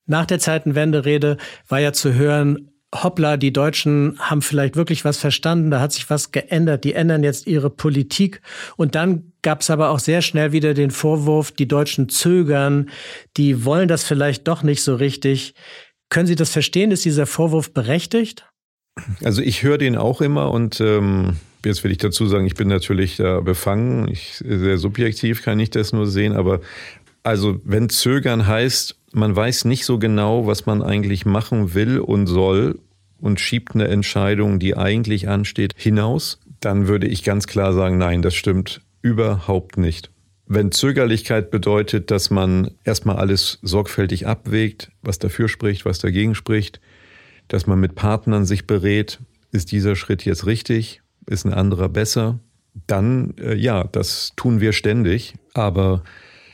Nach 0.07 0.27
der 0.27 0.41
Zeitenwende-Rede 0.41 1.37
war 1.69 1.79
ja 1.79 1.93
zu 1.93 2.15
hören, 2.15 2.71
hoppla, 2.93 3.37
die 3.37 3.53
Deutschen 3.53 4.19
haben 4.19 4.43
vielleicht 4.43 4.75
wirklich 4.75 5.05
was 5.05 5.19
verstanden, 5.19 5.71
da 5.71 5.81
hat 5.81 5.93
sich 5.93 6.11
was 6.11 6.33
geändert, 6.33 6.83
die 6.85 6.95
ändern 6.95 7.23
jetzt 7.23 7.47
ihre 7.47 7.71
Politik. 7.71 8.41
Und 8.77 8.95
dann 8.95 9.30
gab 9.43 9.61
es 9.63 9.71
aber 9.71 9.91
auch 9.91 9.99
sehr 9.99 10.23
schnell 10.23 10.53
wieder 10.53 10.75
den 10.75 10.91
Vorwurf, 10.91 11.53
die 11.53 11.69
Deutschen 11.69 12.09
zögern, 12.09 12.91
die 13.37 13.65
wollen 13.65 13.89
das 13.89 14.05
vielleicht 14.05 14.47
doch 14.49 14.63
nicht 14.63 14.83
so 14.83 14.95
richtig. 14.95 15.55
Können 16.09 16.27
Sie 16.27 16.35
das 16.35 16.51
verstehen? 16.51 16.91
Ist 16.91 17.05
dieser 17.05 17.27
Vorwurf 17.27 17.73
berechtigt? 17.73 18.47
Also 19.25 19.43
ich 19.43 19.63
höre 19.63 19.79
den 19.79 19.97
auch 19.97 20.21
immer 20.21 20.51
und 20.51 20.81
ähm, 20.81 21.37
jetzt 21.65 21.85
will 21.85 21.93
ich 21.93 21.99
dazu 21.99 22.27
sagen, 22.27 22.47
ich 22.47 22.55
bin 22.55 22.69
natürlich 22.69 23.17
da 23.17 23.41
befangen. 23.41 24.09
Ich, 24.09 24.43
sehr 24.45 24.79
subjektiv 24.79 25.43
kann 25.43 25.61
ich 25.61 25.71
das 25.71 25.93
nur 25.93 26.07
sehen, 26.07 26.35
aber 26.35 26.61
also 27.23 27.61
wenn 27.65 27.89
zögern 27.89 28.47
heißt, 28.47 28.97
man 29.13 29.35
weiß 29.35 29.65
nicht 29.65 29.85
so 29.85 29.99
genau, 29.99 30.47
was 30.47 30.67
man 30.67 30.83
eigentlich 30.83 31.27
machen 31.27 31.75
will 31.75 31.99
und 31.99 32.27
soll 32.27 32.79
und 33.21 33.41
schiebt 33.41 33.75
eine 33.75 33.89
Entscheidung, 33.89 34.59
die 34.59 34.77
eigentlich 34.77 35.29
ansteht, 35.29 35.75
hinaus, 35.77 36.41
dann 36.61 36.89
würde 36.89 37.07
ich 37.07 37.23
ganz 37.23 37.47
klar 37.47 37.73
sagen, 37.73 37.99
nein, 37.99 38.23
das 38.23 38.35
stimmt 38.35 38.83
überhaupt 39.03 39.79
nicht. 39.79 40.11
Wenn 40.47 40.73
Zögerlichkeit 40.73 41.51
bedeutet, 41.51 42.11
dass 42.11 42.31
man 42.31 42.73
erstmal 42.85 43.17
alles 43.17 43.59
sorgfältig 43.63 44.27
abwägt, 44.27 44.91
was 45.01 45.19
dafür 45.19 45.49
spricht, 45.49 45.85
was 45.85 46.01
dagegen 46.01 46.35
spricht, 46.35 46.81
dass 47.49 47.67
man 47.67 47.79
mit 47.79 47.95
Partnern 47.95 48.45
sich 48.45 48.67
berät, 48.67 49.21
ist 49.53 49.73
dieser 49.73 49.97
Schritt 49.97 50.25
jetzt 50.25 50.47
richtig, 50.47 51.03
ist 51.27 51.45
ein 51.45 51.55
anderer 51.55 51.89
besser, 51.89 52.41
dann 52.87 53.35
äh, 53.39 53.55
ja, 53.55 53.85
das 53.85 54.33
tun 54.37 54.61
wir 54.61 54.73
ständig, 54.73 55.35
aber 55.55 56.03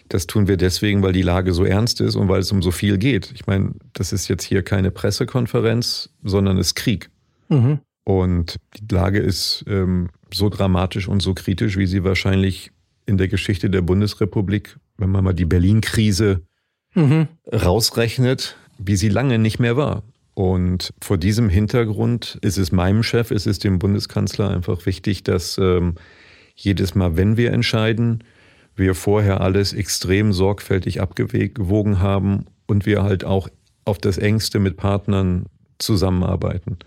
das 0.08 0.26
tun 0.26 0.46
wir 0.46 0.56
deswegen, 0.56 1.02
weil 1.02 1.12
die 1.12 1.22
Lage 1.22 1.52
so 1.52 1.64
ernst 1.64 2.00
ist 2.00 2.16
und 2.16 2.28
weil 2.28 2.40
es 2.40 2.52
um 2.52 2.62
so 2.62 2.70
viel 2.70 2.98
geht. 2.98 3.32
Ich 3.34 3.46
meine, 3.46 3.72
das 3.92 4.12
ist 4.12 4.28
jetzt 4.28 4.44
hier 4.44 4.62
keine 4.62 4.90
Pressekonferenz, 4.90 6.10
sondern 6.22 6.58
es 6.58 6.68
ist 6.68 6.74
Krieg. 6.76 7.10
Mhm. 7.48 7.80
Und 8.04 8.56
die 8.78 8.94
Lage 8.94 9.18
ist 9.18 9.64
ähm, 9.68 10.10
so 10.32 10.48
dramatisch 10.48 11.08
und 11.08 11.20
so 11.20 11.34
kritisch, 11.34 11.76
wie 11.76 11.86
sie 11.86 12.04
wahrscheinlich 12.04 12.70
in 13.06 13.18
der 13.18 13.28
Geschichte 13.28 13.70
der 13.70 13.82
Bundesrepublik, 13.82 14.76
wenn 14.98 15.10
man 15.10 15.24
mal 15.24 15.32
die 15.32 15.44
Berlin-Krise 15.44 16.42
mhm. 16.94 17.28
rausrechnet, 17.52 18.56
wie 18.78 18.96
sie 18.96 19.08
lange 19.08 19.38
nicht 19.38 19.58
mehr 19.58 19.76
war. 19.76 20.02
Und 20.34 20.92
vor 21.00 21.16
diesem 21.16 21.48
Hintergrund 21.48 22.38
ist 22.42 22.58
es 22.58 22.70
meinem 22.72 23.02
Chef, 23.02 23.30
ist 23.30 23.46
es 23.46 23.58
dem 23.58 23.78
Bundeskanzler 23.78 24.50
einfach 24.50 24.84
wichtig, 24.84 25.22
dass 25.24 25.56
ähm, 25.56 25.94
jedes 26.54 26.94
Mal, 26.94 27.16
wenn 27.16 27.36
wir 27.36 27.52
entscheiden, 27.52 28.22
wir 28.74 28.94
vorher 28.94 29.40
alles 29.40 29.72
extrem 29.72 30.32
sorgfältig 30.34 31.00
abgewogen 31.00 32.00
haben 32.00 32.46
und 32.66 32.84
wir 32.84 33.02
halt 33.02 33.24
auch 33.24 33.48
auf 33.86 33.96
das 33.98 34.18
engste 34.18 34.58
mit 34.58 34.76
Partnern 34.76 35.46
zusammenarbeiten. 35.78 36.78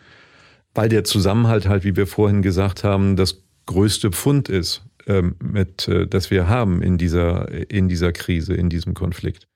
Weil 0.74 0.90
der 0.90 1.04
Zusammenhalt 1.04 1.68
halt, 1.68 1.84
wie 1.84 1.96
wir 1.96 2.08
vorhin 2.08 2.42
gesagt 2.42 2.84
haben, 2.84 3.16
das 3.16 3.44
größte 3.66 4.12
Pfund 4.12 4.50
ist, 4.50 4.84
ähm, 5.08 5.36
mit, 5.42 5.88
äh, 5.88 6.08
das 6.08 6.32
wir 6.32 6.48
haben 6.48 6.82
in 6.82 6.98
dieser, 6.98 7.50
in 7.72 7.90
dieser 7.90 8.12
Krise, 8.12 8.54
in 8.54 8.70
diesem 8.70 8.94
Konflikt. 8.94 9.48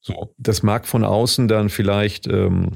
So, 0.00 0.34
das 0.38 0.62
mag 0.62 0.86
von 0.86 1.04
außen 1.04 1.48
dann 1.48 1.68
vielleicht 1.68 2.26
ähm, 2.28 2.72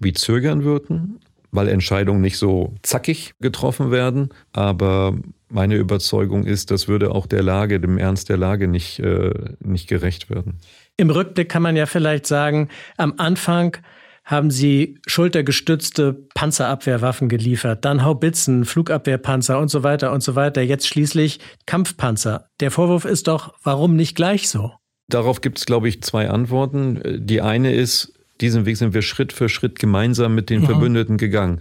wie 0.00 0.12
zögern 0.12 0.64
wirken, 0.64 1.20
weil 1.52 1.68
Entscheidungen 1.68 2.20
nicht 2.20 2.38
so 2.38 2.74
zackig 2.82 3.34
getroffen 3.40 3.90
werden. 3.90 4.30
Aber 4.52 5.16
meine 5.48 5.76
Überzeugung 5.76 6.44
ist, 6.44 6.70
das 6.70 6.88
würde 6.88 7.12
auch 7.12 7.26
der 7.26 7.42
Lage, 7.42 7.80
dem 7.80 7.98
Ernst 7.98 8.28
der 8.28 8.36
Lage 8.36 8.68
nicht, 8.68 8.98
äh, 8.98 9.32
nicht 9.60 9.88
gerecht 9.88 10.28
werden. 10.28 10.58
Im 10.96 11.10
Rückblick 11.10 11.48
kann 11.48 11.62
man 11.62 11.76
ja 11.76 11.86
vielleicht 11.86 12.26
sagen, 12.26 12.68
am 12.96 13.14
Anfang 13.18 13.76
haben 14.26 14.50
sie 14.50 14.98
schultergestützte 15.06 16.12
Panzerabwehrwaffen 16.34 17.28
geliefert, 17.28 17.84
dann 17.84 18.04
Haubitzen, 18.04 18.64
Flugabwehrpanzer 18.64 19.58
und 19.60 19.68
so 19.68 19.84
weiter 19.84 20.12
und 20.12 20.20
so 20.20 20.34
weiter, 20.34 20.62
jetzt 20.62 20.88
schließlich 20.88 21.38
Kampfpanzer. 21.64 22.50
Der 22.58 22.72
Vorwurf 22.72 23.04
ist 23.04 23.28
doch, 23.28 23.54
warum 23.62 23.94
nicht 23.94 24.16
gleich 24.16 24.48
so? 24.48 24.72
Darauf 25.08 25.40
gibt 25.40 25.58
es, 25.58 25.64
glaube 25.64 25.88
ich, 25.88 26.02
zwei 26.02 26.28
Antworten. 26.28 27.00
Die 27.24 27.40
eine 27.40 27.72
ist, 27.72 28.14
diesen 28.40 28.66
Weg 28.66 28.76
sind 28.76 28.94
wir 28.94 29.02
Schritt 29.02 29.32
für 29.32 29.48
Schritt 29.48 29.78
gemeinsam 29.78 30.34
mit 30.34 30.50
den 30.50 30.62
mhm. 30.62 30.66
Verbündeten 30.66 31.18
gegangen. 31.18 31.60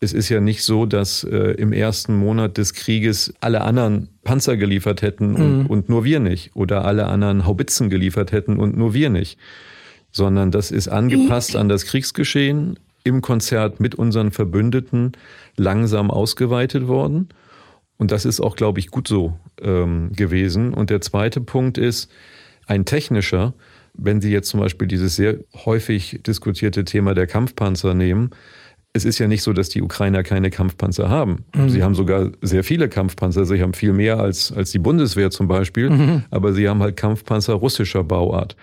Es 0.00 0.12
ist 0.12 0.28
ja 0.28 0.40
nicht 0.40 0.64
so, 0.64 0.86
dass 0.86 1.22
äh, 1.22 1.52
im 1.52 1.72
ersten 1.72 2.16
Monat 2.16 2.58
des 2.58 2.74
Krieges 2.74 3.32
alle 3.40 3.60
anderen 3.60 4.08
Panzer 4.24 4.56
geliefert 4.56 5.02
hätten 5.02 5.36
und, 5.36 5.58
mhm. 5.60 5.66
und 5.66 5.88
nur 5.88 6.04
wir 6.04 6.18
nicht. 6.18 6.50
Oder 6.54 6.84
alle 6.84 7.06
anderen 7.06 7.46
Haubitzen 7.46 7.88
geliefert 7.88 8.32
hätten 8.32 8.56
und 8.58 8.76
nur 8.76 8.94
wir 8.94 9.10
nicht 9.10 9.38
sondern 10.14 10.50
das 10.50 10.70
ist 10.70 10.88
angepasst 10.88 11.56
an 11.56 11.68
das 11.68 11.84
Kriegsgeschehen 11.84 12.78
im 13.02 13.20
Konzert 13.20 13.80
mit 13.80 13.94
unseren 13.96 14.30
Verbündeten 14.30 15.12
langsam 15.56 16.10
ausgeweitet 16.10 16.88
worden. 16.88 17.28
Und 17.98 18.10
das 18.10 18.24
ist 18.24 18.40
auch, 18.40 18.56
glaube 18.56 18.80
ich, 18.80 18.90
gut 18.90 19.06
so 19.06 19.36
ähm, 19.60 20.10
gewesen. 20.12 20.72
Und 20.72 20.88
der 20.90 21.00
zweite 21.00 21.40
Punkt 21.40 21.76
ist 21.76 22.10
ein 22.66 22.86
technischer. 22.86 23.52
Wenn 23.92 24.20
Sie 24.20 24.32
jetzt 24.32 24.48
zum 24.48 24.60
Beispiel 24.60 24.88
dieses 24.88 25.16
sehr 25.16 25.38
häufig 25.64 26.20
diskutierte 26.26 26.84
Thema 26.84 27.14
der 27.14 27.26
Kampfpanzer 27.26 27.94
nehmen, 27.94 28.30
es 28.96 29.04
ist 29.04 29.18
ja 29.18 29.26
nicht 29.26 29.42
so, 29.42 29.52
dass 29.52 29.68
die 29.68 29.82
Ukrainer 29.82 30.22
keine 30.22 30.50
Kampfpanzer 30.50 31.08
haben. 31.08 31.44
Mhm. 31.54 31.68
Sie 31.68 31.82
haben 31.82 31.94
sogar 31.96 32.30
sehr 32.40 32.62
viele 32.62 32.88
Kampfpanzer. 32.88 33.44
Sie 33.44 33.60
haben 33.60 33.74
viel 33.74 33.92
mehr 33.92 34.20
als, 34.20 34.52
als 34.52 34.70
die 34.70 34.78
Bundeswehr 34.78 35.30
zum 35.30 35.48
Beispiel. 35.48 35.90
Mhm. 35.90 36.24
Aber 36.30 36.52
sie 36.52 36.68
haben 36.68 36.80
halt 36.80 36.96
Kampfpanzer 36.96 37.54
russischer 37.54 38.04
Bauart. 38.04 38.56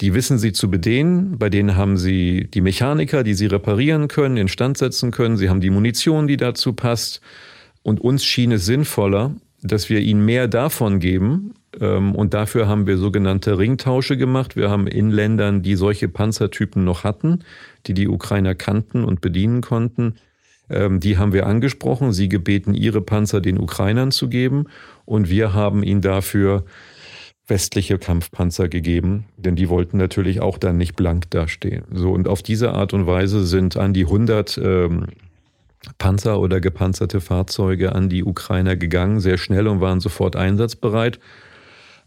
Die 0.00 0.14
wissen 0.14 0.38
sie 0.38 0.52
zu 0.52 0.70
bedienen, 0.70 1.38
bei 1.38 1.48
denen 1.48 1.76
haben 1.76 1.96
sie 1.96 2.48
die 2.52 2.60
Mechaniker, 2.60 3.22
die 3.22 3.34
sie 3.34 3.46
reparieren 3.46 4.08
können, 4.08 4.36
instand 4.36 4.76
setzen 4.76 5.10
können, 5.10 5.36
sie 5.36 5.48
haben 5.48 5.60
die 5.60 5.70
Munition, 5.70 6.26
die 6.26 6.36
dazu 6.36 6.74
passt. 6.74 7.20
Und 7.82 8.00
uns 8.00 8.24
schien 8.24 8.52
es 8.52 8.66
sinnvoller, 8.66 9.34
dass 9.62 9.88
wir 9.88 10.00
ihnen 10.00 10.24
mehr 10.24 10.48
davon 10.48 10.98
geben. 10.98 11.54
Ähm, 11.80 12.14
und 12.14 12.34
dafür 12.34 12.68
haben 12.68 12.86
wir 12.86 12.98
sogenannte 12.98 13.58
Ringtausche 13.58 14.16
gemacht. 14.16 14.56
Wir 14.56 14.70
haben 14.70 14.86
in 14.86 15.10
Ländern, 15.10 15.62
die 15.62 15.76
solche 15.76 16.08
Panzertypen 16.08 16.84
noch 16.84 17.04
hatten, 17.04 17.40
die 17.86 17.94
die 17.94 18.08
Ukrainer 18.08 18.54
kannten 18.54 19.04
und 19.04 19.20
bedienen 19.20 19.60
konnten, 19.60 20.16
ähm, 20.68 21.00
die 21.00 21.18
haben 21.18 21.32
wir 21.32 21.46
angesprochen. 21.46 22.12
Sie 22.12 22.28
gebeten, 22.28 22.74
ihre 22.74 23.00
Panzer 23.00 23.40
den 23.40 23.58
Ukrainern 23.58 24.10
zu 24.10 24.28
geben. 24.28 24.66
Und 25.04 25.30
wir 25.30 25.54
haben 25.54 25.82
ihnen 25.82 26.00
dafür 26.00 26.64
westliche 27.48 27.98
Kampfpanzer 27.98 28.68
gegeben, 28.68 29.26
denn 29.36 29.54
die 29.54 29.68
wollten 29.68 29.98
natürlich 29.98 30.40
auch 30.40 30.58
dann 30.58 30.76
nicht 30.76 30.96
blank 30.96 31.30
dastehen. 31.30 31.84
So 31.92 32.12
und 32.12 32.26
auf 32.26 32.42
diese 32.42 32.72
Art 32.72 32.92
und 32.92 33.06
Weise 33.06 33.46
sind 33.46 33.76
an 33.76 33.92
die 33.92 34.04
100 34.04 34.58
ähm, 34.58 35.06
Panzer 35.98 36.40
oder 36.40 36.60
gepanzerte 36.60 37.20
Fahrzeuge 37.20 37.94
an 37.94 38.08
die 38.08 38.24
Ukrainer 38.24 38.74
gegangen, 38.74 39.20
sehr 39.20 39.38
schnell 39.38 39.68
und 39.68 39.80
waren 39.80 40.00
sofort 40.00 40.34
einsatzbereit. 40.34 41.20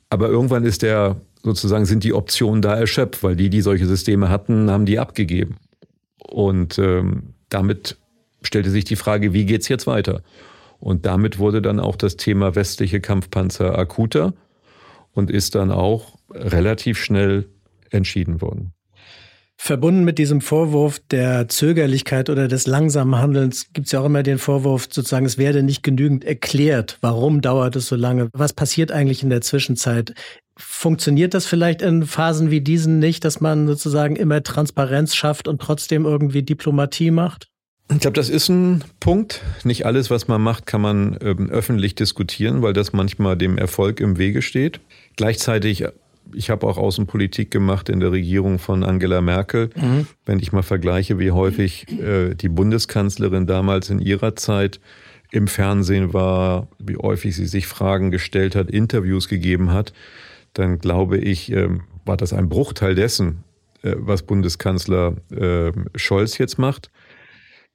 Aber 0.09 0.27
irgendwann 0.27 0.65
ist 0.65 0.81
der 0.81 1.15
sozusagen 1.41 1.85
sind 1.85 2.03
die 2.03 2.13
Optionen 2.13 2.61
da 2.61 2.75
erschöpft, 2.75 3.23
weil 3.23 3.37
die, 3.37 3.49
die 3.49 3.61
solche 3.61 3.85
Systeme 3.85 4.29
hatten, 4.29 4.69
haben 4.69 4.85
die 4.85 4.99
abgegeben. 4.99 5.55
Und 6.17 6.77
ähm, 6.79 7.33
damit 7.47 7.97
stellte 8.41 8.69
sich 8.69 8.83
die 8.83 8.97
Frage, 8.97 9.33
wie 9.33 9.45
geht's 9.45 9.69
jetzt 9.69 9.87
weiter? 9.87 10.21
Und 10.79 11.05
damit 11.05 11.39
wurde 11.39 11.61
dann 11.61 11.79
auch 11.79 11.95
das 11.95 12.17
Thema 12.17 12.55
westliche 12.55 12.99
Kampfpanzer 12.99 13.77
akuter 13.77 14.33
und 15.19 15.29
ist 15.29 15.53
dann 15.53 15.71
auch 15.71 16.17
relativ 16.31 16.97
schnell 16.97 17.49
entschieden 17.91 18.41
worden. 18.41 18.73
Verbunden 19.61 20.05
mit 20.05 20.17
diesem 20.17 20.39
Vorwurf 20.39 21.01
der 21.11 21.49
Zögerlichkeit 21.49 22.29
oder 22.29 22.47
des 22.47 22.65
langsamen 22.65 23.17
Handelns 23.17 23.73
gibt 23.73 23.87
es 23.87 23.91
ja 23.91 23.99
auch 23.99 24.05
immer 24.05 24.23
den 24.23 24.37
Vorwurf, 24.37 24.87
sozusagen, 24.89 25.25
es 25.25 25.37
werde 25.37 25.63
nicht 25.63 25.83
genügend 25.83 26.23
erklärt. 26.23 26.97
Warum 27.01 27.41
dauert 27.41 27.75
es 27.75 27.87
so 27.87 27.97
lange? 27.97 28.29
Was 28.31 28.53
passiert 28.53 28.93
eigentlich 28.93 29.21
in 29.21 29.29
der 29.29 29.41
Zwischenzeit? 29.41 30.13
Funktioniert 30.57 31.33
das 31.33 31.45
vielleicht 31.45 31.81
in 31.81 32.05
Phasen 32.05 32.51
wie 32.51 32.61
diesen 32.61 32.99
nicht, 32.99 33.25
dass 33.25 33.41
man 33.41 33.67
sozusagen 33.67 34.15
immer 34.15 34.43
Transparenz 34.43 35.13
schafft 35.13 35.49
und 35.49 35.61
trotzdem 35.61 36.05
irgendwie 36.05 36.41
Diplomatie 36.41 37.11
macht? 37.11 37.48
Ich 37.91 37.99
glaube, 37.99 38.13
das 38.13 38.29
ist 38.29 38.49
ein 38.49 38.83
Punkt. 38.99 39.41
Nicht 39.63 39.85
alles, 39.85 40.11
was 40.11 40.27
man 40.27 40.41
macht, 40.41 40.67
kann 40.67 40.81
man 40.81 41.17
ähm, 41.21 41.49
öffentlich 41.49 41.95
diskutieren, 41.95 42.61
weil 42.61 42.73
das 42.73 42.93
manchmal 42.93 43.35
dem 43.35 43.57
Erfolg 43.57 43.99
im 43.99 44.17
Wege 44.19 44.43
steht. 44.43 44.79
Gleichzeitig, 45.15 45.85
ich 46.33 46.49
habe 46.51 46.67
auch 46.67 46.77
Außenpolitik 46.77 47.49
gemacht 47.49 47.89
in 47.89 47.99
der 47.99 48.11
Regierung 48.11 48.59
von 48.59 48.83
Angela 48.83 49.21
Merkel. 49.21 49.71
Mhm. 49.75 50.05
Wenn 50.25 50.39
ich 50.39 50.51
mal 50.51 50.61
vergleiche, 50.61 51.17
wie 51.17 51.31
häufig 51.31 51.87
äh, 51.99 52.35
die 52.35 52.49
Bundeskanzlerin 52.49 53.47
damals 53.47 53.89
in 53.89 53.99
ihrer 53.99 54.35
Zeit 54.35 54.79
im 55.31 55.47
Fernsehen 55.47 56.13
war, 56.13 56.67
wie 56.77 56.97
häufig 56.97 57.35
sie 57.35 57.47
sich 57.47 57.65
Fragen 57.65 58.11
gestellt 58.11 58.55
hat, 58.55 58.69
Interviews 58.69 59.27
gegeben 59.27 59.71
hat, 59.71 59.93
dann 60.53 60.77
glaube 60.77 61.17
ich, 61.17 61.51
äh, 61.51 61.69
war 62.05 62.17
das 62.17 62.33
ein 62.33 62.49
Bruchteil 62.49 62.93
dessen, 62.93 63.43
äh, 63.81 63.95
was 63.97 64.21
Bundeskanzler 64.23 65.15
äh, 65.31 65.71
Scholz 65.95 66.37
jetzt 66.37 66.59
macht. 66.59 66.91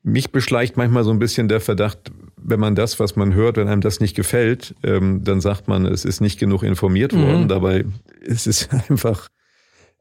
Mich 0.07 0.31
beschleicht 0.33 0.77
manchmal 0.77 1.03
so 1.03 1.11
ein 1.11 1.19
bisschen 1.19 1.49
der 1.49 1.61
Verdacht, 1.61 2.13
wenn 2.37 2.61
man 2.61 2.75
das, 2.75 3.01
was 3.01 3.17
man 3.17 3.33
hört, 3.33 3.57
wenn 3.57 3.69
einem 3.69 3.81
das 3.81 4.01
nicht 4.01 4.15
gefällt, 4.15 4.75
ähm, 4.83 5.25
dann 5.25 5.41
sagt 5.41 5.67
man, 5.67 5.87
es 5.87 6.05
ist 6.05 6.21
nicht 6.21 6.39
genug 6.39 6.63
informiert 6.63 7.15
worden. 7.15 7.45
Mhm. 7.45 7.49
Dabei 7.49 7.87
ist 8.21 8.47
es 8.47 8.69
einfach, 8.89 9.29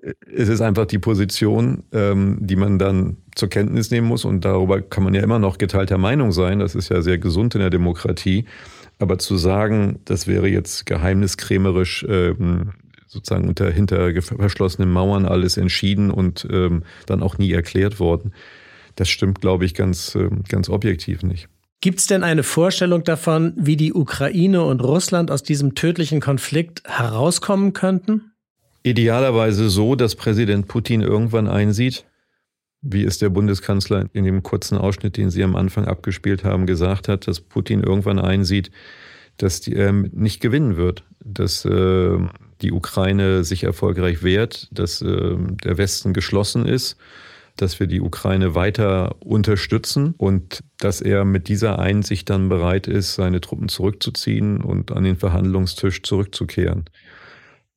es 0.01 0.49
ist 0.49 0.59
einfach 0.59 0.87
die 0.87 0.99
Position, 0.99 1.83
ähm, 1.93 2.37
die 2.41 2.57
man 2.57 2.79
dann 2.79 3.15
zur 3.33 3.47
Kenntnis 3.47 3.91
nehmen 3.91 4.07
muss. 4.07 4.25
Und 4.25 4.43
darüber 4.43 4.81
kann 4.81 5.05
man 5.05 5.13
ja 5.13 5.23
immer 5.23 5.39
noch 5.39 5.57
geteilter 5.57 5.97
Meinung 5.97 6.33
sein. 6.33 6.59
Das 6.59 6.75
ist 6.75 6.89
ja 6.89 7.01
sehr 7.01 7.17
gesund 7.17 7.55
in 7.55 7.61
der 7.61 7.69
Demokratie. 7.69 8.43
Aber 8.99 9.19
zu 9.19 9.37
sagen, 9.37 9.99
das 10.03 10.27
wäre 10.27 10.49
jetzt 10.49 10.85
geheimniskrämerisch 10.85 12.05
ähm, 12.09 12.73
sozusagen 13.07 13.47
unter 13.47 13.69
hinter 13.71 14.21
verschlossenen 14.21 14.91
Mauern 14.91 15.25
alles 15.25 15.55
entschieden 15.55 16.11
und 16.11 16.45
ähm, 16.51 16.83
dann 17.05 17.23
auch 17.23 17.37
nie 17.37 17.51
erklärt 17.51 17.99
worden, 17.99 18.33
das 18.95 19.09
stimmt, 19.09 19.41
glaube 19.41 19.65
ich, 19.65 19.73
ganz, 19.73 20.15
ähm, 20.15 20.43
ganz 20.47 20.69
objektiv 20.69 21.23
nicht. 21.23 21.47
Gibt 21.81 21.99
es 21.99 22.07
denn 22.07 22.23
eine 22.23 22.43
Vorstellung 22.43 23.03
davon, 23.03 23.53
wie 23.57 23.75
die 23.75 23.93
Ukraine 23.93 24.63
und 24.63 24.81
Russland 24.81 25.29
aus 25.29 25.43
diesem 25.43 25.75
tödlichen 25.75 26.21
Konflikt 26.21 26.81
herauskommen 26.85 27.73
könnten? 27.73 28.31
Idealerweise 28.83 29.69
so, 29.69 29.95
dass 29.95 30.15
Präsident 30.15 30.67
Putin 30.67 31.01
irgendwann 31.01 31.49
einsieht, 31.49 32.05
wie 32.81 33.03
es 33.03 33.17
der 33.17 33.29
Bundeskanzler 33.29 34.09
in 34.13 34.23
dem 34.23 34.43
kurzen 34.43 34.77
Ausschnitt, 34.77 35.17
den 35.17 35.29
Sie 35.29 35.43
am 35.43 35.55
Anfang 35.55 35.85
abgespielt 35.85 36.43
haben, 36.43 36.67
gesagt 36.67 37.07
hat, 37.07 37.27
dass 37.27 37.41
Putin 37.41 37.81
irgendwann 37.81 38.19
einsieht, 38.19 38.71
dass 39.37 39.67
er 39.67 39.89
ähm, 39.89 40.09
nicht 40.13 40.41
gewinnen 40.41 40.77
wird, 40.77 41.03
dass 41.19 41.65
äh, 41.65 42.17
die 42.61 42.71
Ukraine 42.71 43.43
sich 43.43 43.63
erfolgreich 43.63 44.23
wehrt, 44.23 44.69
dass 44.71 45.01
äh, 45.01 45.35
der 45.65 45.77
Westen 45.77 46.13
geschlossen 46.13 46.65
ist 46.65 46.97
dass 47.57 47.79
wir 47.79 47.87
die 47.87 48.01
Ukraine 48.01 48.55
weiter 48.55 49.15
unterstützen 49.21 50.15
und 50.17 50.63
dass 50.79 51.01
er 51.01 51.25
mit 51.25 51.47
dieser 51.47 51.79
Einsicht 51.79 52.29
dann 52.29 52.49
bereit 52.49 52.87
ist, 52.87 53.15
seine 53.15 53.41
Truppen 53.41 53.69
zurückzuziehen 53.69 54.61
und 54.61 54.91
an 54.91 55.03
den 55.03 55.17
Verhandlungstisch 55.17 56.03
zurückzukehren. 56.03 56.85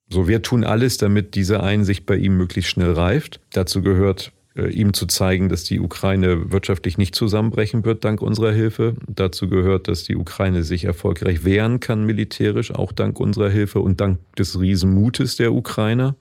So, 0.08 0.28
wir 0.28 0.42
tun 0.42 0.64
alles, 0.64 0.98
damit 0.98 1.34
diese 1.34 1.62
Einsicht 1.62 2.06
bei 2.06 2.16
ihm 2.16 2.36
möglichst 2.36 2.70
schnell 2.70 2.92
reift. 2.92 3.40
Dazu 3.50 3.82
gehört, 3.82 4.32
äh, 4.54 4.68
ihm 4.70 4.94
zu 4.94 5.06
zeigen, 5.06 5.48
dass 5.48 5.64
die 5.64 5.80
Ukraine 5.80 6.52
wirtschaftlich 6.52 6.96
nicht 6.96 7.14
zusammenbrechen 7.14 7.84
wird 7.84 8.04
dank 8.04 8.22
unserer 8.22 8.52
Hilfe. 8.52 8.94
Dazu 9.08 9.48
gehört, 9.48 9.88
dass 9.88 10.04
die 10.04 10.16
Ukraine 10.16 10.62
sich 10.62 10.84
erfolgreich 10.84 11.44
wehren 11.44 11.80
kann 11.80 12.04
militärisch, 12.06 12.72
auch 12.72 12.92
dank 12.92 13.20
unserer 13.20 13.50
Hilfe 13.50 13.80
und 13.80 14.00
dank 14.00 14.20
des 14.36 14.58
Riesenmutes 14.58 15.36
der 15.36 15.52
Ukrainer 15.52 16.16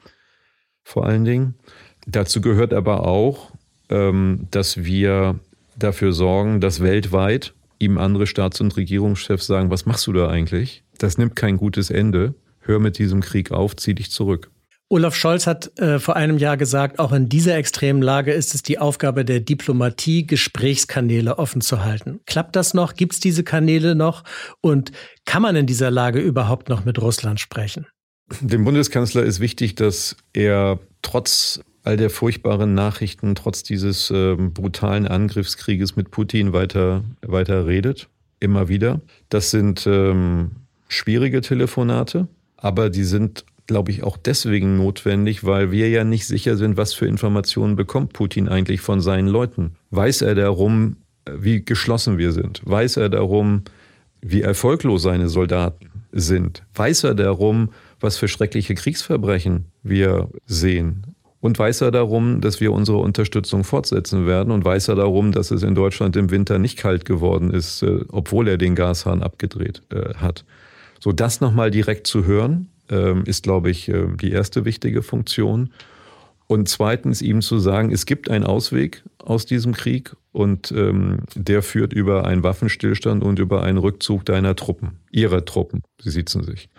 vor 0.84 1.06
allen 1.06 1.26
Dingen. 1.26 1.56
Dazu 2.06 2.42
gehört 2.42 2.74
aber 2.74 3.06
auch, 3.06 3.52
ähm, 3.90 4.48
dass 4.52 4.84
wir 4.84 5.40
dafür 5.78 6.14
sorgen, 6.14 6.62
dass 6.62 6.82
weltweit 6.82 7.54
ihm 7.80 7.98
andere 7.98 8.28
Staats- 8.28 8.62
und 8.62 8.76
Regierungschefs 8.78 9.48
sagen, 9.48 9.70
was 9.70 9.86
machst 9.86 10.08
du 10.08 10.14
da 10.14 10.30
eigentlich? 10.30 10.84
Das 10.98 11.18
nimmt 11.18 11.36
kein 11.36 11.58
gutes 11.58 11.90
Ende. 11.90 12.34
Hör 12.62 12.80
mit 12.80 12.98
diesem 12.98 13.22
Krieg 13.22 13.52
auf, 13.52 13.76
zieh 13.76 13.94
dich 13.94 14.12
zurück. 14.12 14.50
Olaf 14.88 15.16
Scholz 15.16 15.48
hat 15.48 15.78
äh, 15.80 15.98
vor 15.98 16.16
einem 16.16 16.38
Jahr 16.38 16.58
gesagt, 16.58 17.00
auch 17.00 17.12
in 17.12 17.28
dieser 17.28 17.58
extremen 17.58 18.04
Lage 18.04 18.32
ist 18.32 18.54
es 18.54 18.62
die 18.62 18.78
Aufgabe 18.78 19.26
der 19.26 19.40
Diplomatie, 19.40 20.28
Gesprächskanäle 20.28 21.40
offen 21.40 21.62
zu 21.62 21.84
halten. 21.84 22.20
Klappt 22.28 22.56
das 22.56 22.76
noch? 22.76 22.94
Gibt 22.94 23.14
es 23.14 23.20
diese 23.20 23.44
Kanäle 23.44 23.96
noch? 23.96 24.24
Und 24.62 24.92
kann 25.26 25.42
man 25.42 25.56
in 25.56 25.66
dieser 25.66 25.90
Lage 25.90 26.20
überhaupt 26.20 26.70
noch 26.70 26.86
mit 26.86 27.02
Russland 27.02 27.40
sprechen? 27.40 27.88
Dem 28.42 28.64
Bundeskanzler 28.64 29.24
ist 29.24 29.40
wichtig, 29.40 29.74
dass 29.76 30.16
er 30.34 30.80
trotz 31.02 31.62
all 31.86 31.98
der 31.98 32.10
furchtbaren 32.10 32.74
Nachrichten, 32.74 33.36
trotz 33.36 33.64
dieses 33.64 34.10
äh, 34.12 34.36
brutalen 34.36 35.08
Angriffskrieges 35.08 35.96
mit 35.96 36.12
Putin 36.12 36.52
weiter, 36.52 37.04
weiter 37.22 37.68
redet. 37.68 38.10
Immer 38.40 38.68
wieder. 38.68 39.02
Das 39.30 39.52
sind 39.52 39.88
ähm, 39.88 40.52
schwierige 40.88 41.42
Telefonate, 41.42 42.28
aber 42.58 42.90
die 42.90 43.04
sind 43.04 43.46
glaube 43.68 43.92
ich, 43.92 44.04
auch 44.04 44.18
deswegen 44.18 44.78
notwendig, 44.78 45.44
weil 45.44 45.72
wir 45.72 45.90
ja 45.90 46.04
nicht 46.04 46.28
sicher 46.28 46.56
sind, 46.56 46.78
was 46.78 46.94
für 46.94 47.08
Informationen 47.08 47.76
bekommt 47.76 48.14
Putin 48.14 48.48
eigentlich 48.48 48.82
von 48.82 49.02
seinen 49.02 49.28
Leuten. 49.28 49.72
Weiß 49.90 50.22
er 50.22 50.36
darum, 50.36 50.98
wie 51.32 51.64
geschlossen 51.66 52.18
wir 52.18 52.32
sind? 52.32 52.62
Weiß 52.66 52.98
er 52.98 53.10
darum, 53.10 53.64
wie 54.22 54.42
erfolglos 54.42 55.02
seine 55.02 55.30
Soldaten 55.30 55.90
sind? 56.12 56.64
Weiß 56.76 57.04
er 57.04 57.16
darum, 57.16 57.70
was 58.00 58.18
für 58.18 58.28
schreckliche 58.28 58.76
Kriegsverbrechen 58.76 59.66
wir 59.82 60.30
sehen? 60.46 61.15
Und 61.46 61.60
weiß 61.60 61.82
er 61.82 61.92
darum, 61.92 62.42
dass 62.42 62.60
wir 62.60 62.72
unsere 62.72 62.98
Unterstützung 62.98 63.64
fortsetzen 63.64 64.26
werden? 64.26 64.52
Und 64.52 64.66
weiß 64.66 64.88
er 64.88 64.96
darum, 64.96 65.32
dass 65.32 65.52
es 65.52 65.62
in 65.62 65.76
Deutschland 65.76 66.16
im 66.16 66.32
Winter 66.32 66.58
nicht 66.58 66.76
kalt 66.76 67.06
geworden 67.06 67.52
ist, 67.52 67.84
äh, 67.84 68.00
obwohl 68.08 68.48
er 68.48 68.58
den 68.58 68.74
Gashahn 68.74 69.22
abgedreht 69.22 69.84
äh, 69.92 70.16
hat? 70.16 70.44
So 71.00 71.12
das 71.12 71.42
nochmal 71.42 71.70
direkt 71.70 72.08
zu 72.08 72.26
hören, 72.26 72.70
ähm, 72.90 73.26
ist, 73.28 73.44
glaube 73.44 73.70
ich, 73.70 73.90
ähm, 73.90 74.18
die 74.18 74.32
erste 74.32 74.66
wichtige 74.66 75.04
Funktion. 75.04 75.70
Und 76.48 76.68
zweitens 76.68 77.22
ihm 77.22 77.42
zu 77.42 77.60
sagen, 77.60 77.92
es 77.92 78.08
gibt 78.08 78.28
einen 78.28 78.44
Ausweg 78.44 79.04
aus 79.20 79.46
diesem 79.46 79.74
Krieg 79.74 80.16
und 80.32 80.72
ähm, 80.72 81.20
der 81.36 81.62
führt 81.62 81.94
über 81.94 82.26
einen 82.26 82.42
Waffenstillstand 82.42 83.24
und 83.24 83.38
über 83.38 83.62
einen 83.62 83.78
Rückzug 83.78 84.26
deiner 84.26 84.56
Truppen, 84.56 84.98
ihrer 85.12 85.46
Truppen. 85.46 85.84
Sie 86.02 86.10
sitzen 86.10 86.42
sich. 86.42 86.70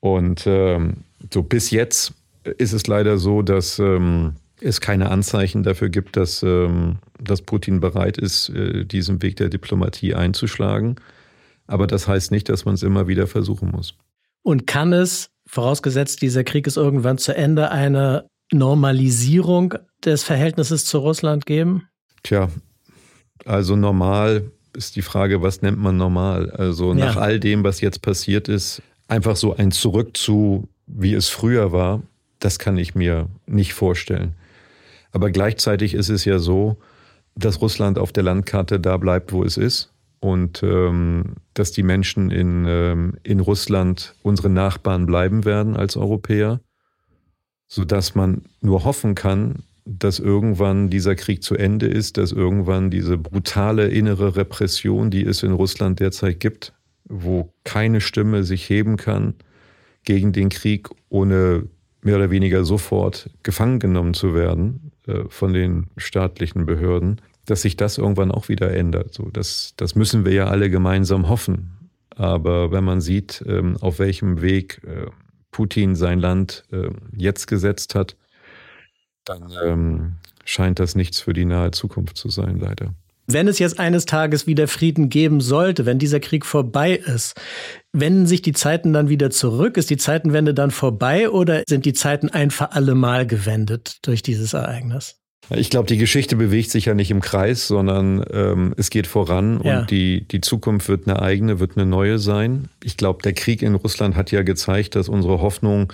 Und 0.00 0.48
ähm, 0.48 1.04
so 1.32 1.44
bis 1.44 1.70
jetzt 1.70 2.12
ist 2.58 2.72
es 2.72 2.86
leider 2.86 3.18
so, 3.18 3.42
dass 3.42 3.78
ähm, 3.78 4.34
es 4.60 4.80
keine 4.80 5.10
Anzeichen 5.10 5.62
dafür 5.62 5.88
gibt, 5.88 6.16
dass, 6.16 6.42
ähm, 6.42 6.98
dass 7.20 7.42
Putin 7.42 7.80
bereit 7.80 8.18
ist, 8.18 8.48
äh, 8.50 8.84
diesen 8.84 9.22
Weg 9.22 9.36
der 9.36 9.48
Diplomatie 9.48 10.14
einzuschlagen. 10.14 10.96
Aber 11.66 11.86
das 11.86 12.08
heißt 12.08 12.30
nicht, 12.30 12.48
dass 12.48 12.64
man 12.64 12.74
es 12.74 12.82
immer 12.82 13.08
wieder 13.08 13.26
versuchen 13.26 13.70
muss. 13.70 13.94
Und 14.42 14.66
kann 14.66 14.92
es, 14.92 15.30
vorausgesetzt 15.46 16.22
dieser 16.22 16.44
Krieg 16.44 16.66
ist 16.66 16.76
irgendwann 16.76 17.18
zu 17.18 17.34
Ende, 17.34 17.70
eine 17.70 18.26
Normalisierung 18.52 19.74
des 20.04 20.22
Verhältnisses 20.22 20.84
zu 20.84 20.98
Russland 20.98 21.46
geben? 21.46 21.88
Tja, 22.22 22.48
also 23.44 23.76
normal 23.76 24.50
ist 24.76 24.96
die 24.96 25.02
Frage, 25.02 25.42
was 25.42 25.62
nennt 25.62 25.78
man 25.78 25.96
normal? 25.96 26.50
Also 26.50 26.90
ja. 26.90 27.06
nach 27.06 27.16
all 27.16 27.40
dem, 27.40 27.64
was 27.64 27.80
jetzt 27.80 28.02
passiert 28.02 28.48
ist, 28.48 28.82
einfach 29.08 29.36
so 29.36 29.56
ein 29.56 29.70
Zurück 29.70 30.16
zu, 30.16 30.68
wie 30.86 31.14
es 31.14 31.28
früher 31.28 31.72
war, 31.72 32.02
das 32.44 32.58
kann 32.58 32.76
ich 32.76 32.94
mir 32.94 33.30
nicht 33.46 33.72
vorstellen. 33.72 34.34
Aber 35.12 35.30
gleichzeitig 35.30 35.94
ist 35.94 36.10
es 36.10 36.26
ja 36.26 36.38
so, 36.38 36.76
dass 37.34 37.62
Russland 37.62 37.98
auf 37.98 38.12
der 38.12 38.22
Landkarte 38.22 38.78
da 38.78 38.98
bleibt, 38.98 39.32
wo 39.32 39.42
es 39.44 39.56
ist 39.56 39.94
und 40.20 40.62
ähm, 40.62 41.36
dass 41.54 41.72
die 41.72 41.82
Menschen 41.82 42.30
in, 42.30 42.66
ähm, 42.68 43.14
in 43.22 43.40
Russland 43.40 44.14
unsere 44.22 44.50
Nachbarn 44.50 45.06
bleiben 45.06 45.46
werden 45.46 45.74
als 45.74 45.96
Europäer, 45.96 46.60
sodass 47.66 48.14
man 48.14 48.42
nur 48.60 48.84
hoffen 48.84 49.14
kann, 49.14 49.62
dass 49.86 50.18
irgendwann 50.18 50.90
dieser 50.90 51.14
Krieg 51.14 51.42
zu 51.42 51.54
Ende 51.54 51.86
ist, 51.86 52.18
dass 52.18 52.30
irgendwann 52.30 52.90
diese 52.90 53.16
brutale 53.16 53.88
innere 53.88 54.36
Repression, 54.36 55.10
die 55.10 55.24
es 55.24 55.42
in 55.42 55.52
Russland 55.52 55.98
derzeit 55.98 56.40
gibt, 56.40 56.74
wo 57.04 57.54
keine 57.64 58.02
Stimme 58.02 58.44
sich 58.44 58.68
heben 58.68 58.98
kann 58.98 59.34
gegen 60.04 60.32
den 60.32 60.50
Krieg, 60.50 60.90
ohne 61.08 61.68
mehr 62.04 62.16
oder 62.16 62.30
weniger 62.30 62.64
sofort 62.64 63.30
gefangen 63.42 63.80
genommen 63.80 64.14
zu 64.14 64.34
werden 64.34 64.92
äh, 65.06 65.24
von 65.28 65.52
den 65.52 65.86
staatlichen 65.96 66.66
Behörden, 66.66 67.20
dass 67.46 67.62
sich 67.62 67.76
das 67.76 67.98
irgendwann 67.98 68.30
auch 68.30 68.48
wieder 68.48 68.72
ändert. 68.74 69.14
So, 69.14 69.30
das, 69.30 69.74
das 69.76 69.94
müssen 69.94 70.24
wir 70.24 70.32
ja 70.32 70.46
alle 70.46 70.70
gemeinsam 70.70 71.28
hoffen. 71.28 71.90
Aber 72.16 72.70
wenn 72.70 72.84
man 72.84 73.00
sieht, 73.00 73.42
ähm, 73.46 73.76
auf 73.80 73.98
welchem 73.98 74.40
Weg 74.40 74.80
äh, 74.84 75.06
Putin 75.50 75.94
sein 75.94 76.20
Land 76.20 76.64
äh, 76.72 76.90
jetzt 77.16 77.46
gesetzt 77.46 77.94
hat, 77.94 78.16
dann 79.24 79.52
ähm, 79.64 80.12
scheint 80.44 80.78
das 80.78 80.94
nichts 80.94 81.20
für 81.20 81.32
die 81.32 81.44
nahe 81.44 81.70
Zukunft 81.70 82.16
zu 82.16 82.28
sein, 82.28 82.58
leider. 82.58 82.94
Wenn 83.26 83.48
es 83.48 83.58
jetzt 83.58 83.78
eines 83.78 84.04
Tages 84.04 84.46
wieder 84.46 84.68
Frieden 84.68 85.08
geben 85.08 85.40
sollte, 85.40 85.86
wenn 85.86 85.98
dieser 85.98 86.20
Krieg 86.20 86.44
vorbei 86.44 86.94
ist, 86.94 87.40
wenden 87.92 88.26
sich 88.26 88.42
die 88.42 88.52
Zeiten 88.52 88.92
dann 88.92 89.08
wieder 89.08 89.30
zurück? 89.30 89.76
Ist 89.76 89.90
die 89.90 89.96
Zeitenwende 89.96 90.52
dann 90.52 90.70
vorbei 90.70 91.30
oder 91.30 91.62
sind 91.66 91.86
die 91.86 91.94
Zeiten 91.94 92.28
ein 92.28 92.50
für 92.50 92.72
alle 92.72 92.94
Mal 92.94 93.26
gewendet 93.26 93.98
durch 94.02 94.22
dieses 94.22 94.52
Ereignis? 94.52 95.16
Ich 95.50 95.70
glaube, 95.70 95.86
die 95.86 95.98
Geschichte 95.98 96.36
bewegt 96.36 96.70
sich 96.70 96.86
ja 96.86 96.94
nicht 96.94 97.10
im 97.10 97.20
Kreis, 97.20 97.66
sondern 97.66 98.24
ähm, 98.32 98.74
es 98.78 98.88
geht 98.88 99.06
voran 99.06 99.60
ja. 99.62 99.80
und 99.80 99.90
die, 99.90 100.26
die 100.26 100.40
Zukunft 100.40 100.88
wird 100.88 101.06
eine 101.06 101.20
eigene, 101.20 101.60
wird 101.60 101.76
eine 101.76 101.86
neue 101.86 102.18
sein. 102.18 102.68
Ich 102.82 102.96
glaube, 102.96 103.22
der 103.22 103.34
Krieg 103.34 103.62
in 103.62 103.74
Russland 103.74 104.16
hat 104.16 104.30
ja 104.32 104.42
gezeigt, 104.42 104.96
dass 104.96 105.08
unsere 105.08 105.40
Hoffnung, 105.40 105.92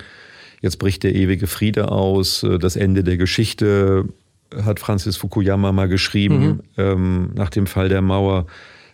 jetzt 0.61 0.79
bricht 0.79 1.03
der 1.03 1.15
ewige 1.15 1.47
Friede 1.47 1.91
aus, 1.91 2.43
äh, 2.43 2.59
das 2.59 2.77
Ende 2.77 3.03
der 3.03 3.17
Geschichte, 3.17 4.05
hat 4.55 4.79
Francis 4.79 5.17
Fukuyama 5.17 5.71
mal 5.71 5.87
geschrieben, 5.87 6.39
mhm. 6.45 6.61
ähm, 6.77 7.31
nach 7.35 7.49
dem 7.49 7.67
Fall 7.67 7.89
der 7.89 8.01
Mauer, 8.01 8.47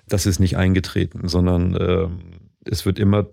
das 0.08 0.26
ist 0.26 0.40
nicht 0.40 0.58
eingetreten, 0.58 1.28
sondern 1.28 1.76
äh, 1.76 2.08
es 2.66 2.86
wird 2.86 3.00
immer 3.00 3.28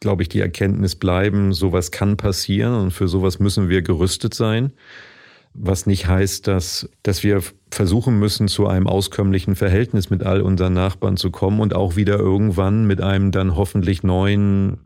glaube 0.00 0.22
ich, 0.22 0.28
die 0.28 0.38
Erkenntnis 0.38 0.94
bleiben, 0.94 1.52
sowas 1.52 1.90
kann 1.90 2.16
passieren 2.16 2.72
und 2.72 2.92
für 2.92 3.08
sowas 3.08 3.40
müssen 3.40 3.68
wir 3.68 3.82
gerüstet 3.82 4.32
sein 4.32 4.72
was 5.60 5.86
nicht 5.86 6.06
heißt, 6.06 6.46
dass, 6.46 6.88
dass 7.02 7.24
wir 7.24 7.42
versuchen 7.70 8.18
müssen, 8.18 8.48
zu 8.48 8.66
einem 8.66 8.86
auskömmlichen 8.86 9.56
Verhältnis 9.56 10.10
mit 10.10 10.22
all 10.22 10.40
unseren 10.40 10.74
Nachbarn 10.74 11.16
zu 11.16 11.30
kommen 11.30 11.60
und 11.60 11.74
auch 11.74 11.96
wieder 11.96 12.18
irgendwann 12.18 12.86
mit 12.86 13.00
einem 13.00 13.32
dann 13.32 13.56
hoffentlich 13.56 14.02
neuen 14.02 14.78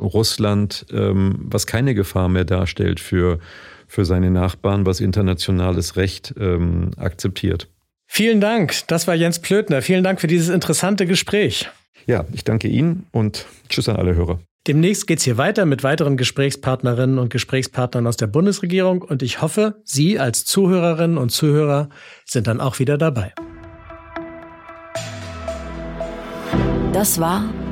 Russland, 0.00 0.86
ähm, 0.92 1.40
was 1.40 1.66
keine 1.66 1.94
Gefahr 1.94 2.28
mehr 2.28 2.44
darstellt 2.44 3.00
für, 3.00 3.40
für 3.88 4.04
seine 4.04 4.30
Nachbarn, 4.30 4.86
was 4.86 5.00
internationales 5.00 5.96
Recht 5.96 6.34
ähm, 6.38 6.92
akzeptiert. 6.96 7.68
Vielen 8.06 8.40
Dank. 8.40 8.86
Das 8.86 9.06
war 9.06 9.14
Jens 9.14 9.40
Plötner. 9.40 9.82
Vielen 9.82 10.04
Dank 10.04 10.20
für 10.20 10.26
dieses 10.26 10.48
interessante 10.48 11.06
Gespräch. 11.06 11.68
Ja, 12.06 12.24
ich 12.32 12.44
danke 12.44 12.68
Ihnen 12.68 13.06
und 13.12 13.46
tschüss 13.68 13.88
an 13.88 13.96
alle 13.96 14.14
Hörer. 14.14 14.40
Demnächst 14.66 15.06
geht 15.06 15.18
es 15.18 15.24
hier 15.24 15.38
weiter 15.38 15.66
mit 15.66 15.82
weiteren 15.82 16.16
Gesprächspartnerinnen 16.16 17.18
und 17.18 17.30
Gesprächspartnern 17.30 18.06
aus 18.06 18.16
der 18.16 18.26
Bundesregierung 18.26 19.02
und 19.02 19.22
ich 19.22 19.40
hoffe, 19.40 19.80
Sie 19.84 20.18
als 20.18 20.44
Zuhörerinnen 20.44 21.16
und 21.16 21.30
Zuhörer 21.30 21.88
sind 22.26 22.46
dann 22.46 22.60
auch 22.60 22.78
wieder 22.78 22.98
dabei. 22.98 23.32
Das 26.92 27.20
war 27.20 27.44